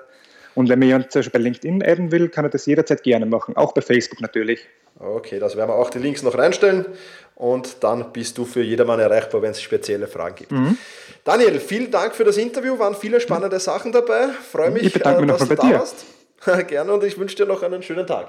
Und 0.54 0.68
wenn 0.68 0.80
mir 0.80 0.88
jemand 0.88 1.14
zum 1.14 1.20
Beispiel 1.20 1.40
bei 1.40 1.44
LinkedIn 1.44 1.82
adden 1.82 2.12
will, 2.12 2.28
kann 2.28 2.44
er 2.44 2.50
das 2.50 2.66
jederzeit 2.66 3.04
gerne 3.04 3.26
machen, 3.26 3.56
auch 3.56 3.74
bei 3.74 3.82
Facebook 3.82 4.20
natürlich. 4.20 4.68
Okay, 5.00 5.40
das 5.40 5.56
werden 5.56 5.70
wir 5.70 5.76
auch 5.76 5.90
die 5.90 6.00
Links 6.00 6.22
noch 6.22 6.38
reinstellen 6.38 6.86
und 7.36 7.84
dann 7.84 8.14
bist 8.14 8.38
du 8.38 8.46
für 8.46 8.62
jedermann 8.62 9.00
erreichbar, 9.00 9.42
wenn 9.42 9.52
es 9.52 9.62
spezielle 9.62 10.08
Fragen 10.08 10.36
gibt. 10.36 10.52
Mhm. 10.52 10.78
Daniel, 11.24 11.60
vielen 11.60 11.90
Dank 11.90 12.14
für 12.14 12.24
das 12.24 12.38
Interview, 12.38 12.78
waren 12.78 12.96
viele 12.96 13.20
spannende 13.20 13.60
Sachen 13.60 13.92
dabei. 13.92 14.30
Freue 14.30 14.72
mich, 14.72 14.84
ich 14.84 14.94
bedanke 14.94 15.22
mich 15.22 15.32
äh, 15.32 15.38
dass 15.38 15.48
du 15.48 15.56
da 15.56 15.64
dir. 15.64 15.80
warst. 15.80 16.06
Gerne 16.68 16.94
und 16.94 17.04
ich 17.04 17.18
wünsche 17.18 17.36
dir 17.36 17.46
noch 17.46 17.64
einen 17.64 17.82
schönen 17.82 18.06
Tag. 18.06 18.28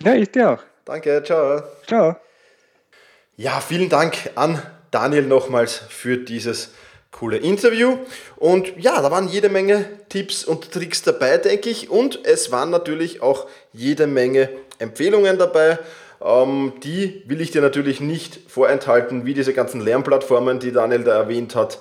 Ja, 0.00 0.14
ich 0.14 0.30
dir 0.30 0.52
auch. 0.52 0.58
Danke, 0.84 1.22
ciao. 1.24 1.62
Ciao. 1.86 2.16
Ja, 3.36 3.60
vielen 3.60 3.88
Dank 3.88 4.16
an 4.36 4.62
Daniel 4.90 5.22
nochmals 5.26 5.80
für 5.88 6.18
dieses 6.18 6.70
coole 7.10 7.38
Interview. 7.38 7.98
Und 8.36 8.76
ja, 8.76 9.00
da 9.00 9.10
waren 9.10 9.28
jede 9.28 9.48
Menge 9.48 9.86
Tipps 10.08 10.44
und 10.44 10.70
Tricks 10.72 11.02
dabei, 11.02 11.38
denke 11.38 11.70
ich. 11.70 11.90
Und 11.90 12.24
es 12.24 12.52
waren 12.52 12.70
natürlich 12.70 13.22
auch 13.22 13.48
jede 13.72 14.06
Menge 14.06 14.50
Empfehlungen 14.78 15.38
dabei. 15.38 15.78
Ähm, 16.22 16.74
die 16.82 17.22
will 17.26 17.40
ich 17.40 17.50
dir 17.50 17.62
natürlich 17.62 18.00
nicht 18.00 18.40
vorenthalten, 18.48 19.26
wie 19.26 19.34
diese 19.34 19.52
ganzen 19.52 19.80
Lernplattformen, 19.80 20.58
die 20.58 20.72
Daniel 20.72 21.04
da 21.04 21.16
erwähnt 21.16 21.54
hat. 21.54 21.78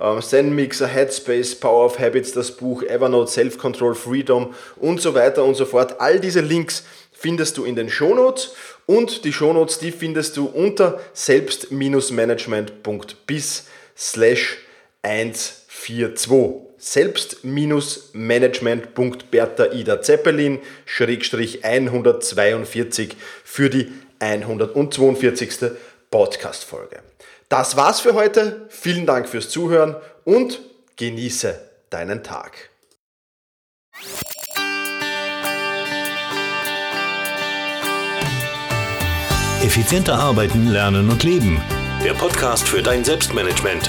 Ähm, 0.00 0.22
Zenmixer, 0.22 0.86
Headspace, 0.86 1.56
Power 1.56 1.84
of 1.86 1.98
Habits, 1.98 2.32
das 2.32 2.52
Buch, 2.52 2.82
Evernote, 2.82 3.30
Self-Control, 3.30 3.94
Freedom 3.94 4.54
und 4.76 5.00
so 5.00 5.14
weiter 5.14 5.44
und 5.44 5.54
so 5.54 5.66
fort. 5.66 6.00
All 6.00 6.20
diese 6.20 6.40
Links 6.40 6.84
findest 7.12 7.58
du 7.58 7.64
in 7.64 7.76
den 7.76 7.90
Shownotes 7.90 8.54
und 8.86 9.24
die 9.24 9.32
Shownotes, 9.32 9.78
die 9.78 9.92
findest 9.92 10.36
du 10.36 10.46
unter 10.46 11.00
selbst-management.bis 11.12 13.66
slash 13.96 14.58
142 15.02 16.71
selbst-management.bertha 16.82 19.72
Ida 19.72 20.02
Zeppelin 20.02 20.58
Schrägstrich 20.84 21.64
142 21.64 23.16
für 23.44 23.70
die 23.70 23.90
142. 24.18 25.70
Podcast-Folge. 26.10 26.98
Das 27.48 27.76
war's 27.76 28.00
für 28.00 28.14
heute. 28.14 28.66
Vielen 28.68 29.06
Dank 29.06 29.28
fürs 29.28 29.48
Zuhören 29.48 29.94
und 30.24 30.60
genieße 30.96 31.54
deinen 31.90 32.24
Tag. 32.24 32.70
Effizienter 39.62 40.14
arbeiten, 40.14 40.66
lernen 40.66 41.08
und 41.08 41.22
leben. 41.22 41.62
Der 42.04 42.14
Podcast 42.14 42.68
für 42.68 42.82
dein 42.82 43.04
Selbstmanagement 43.04 43.88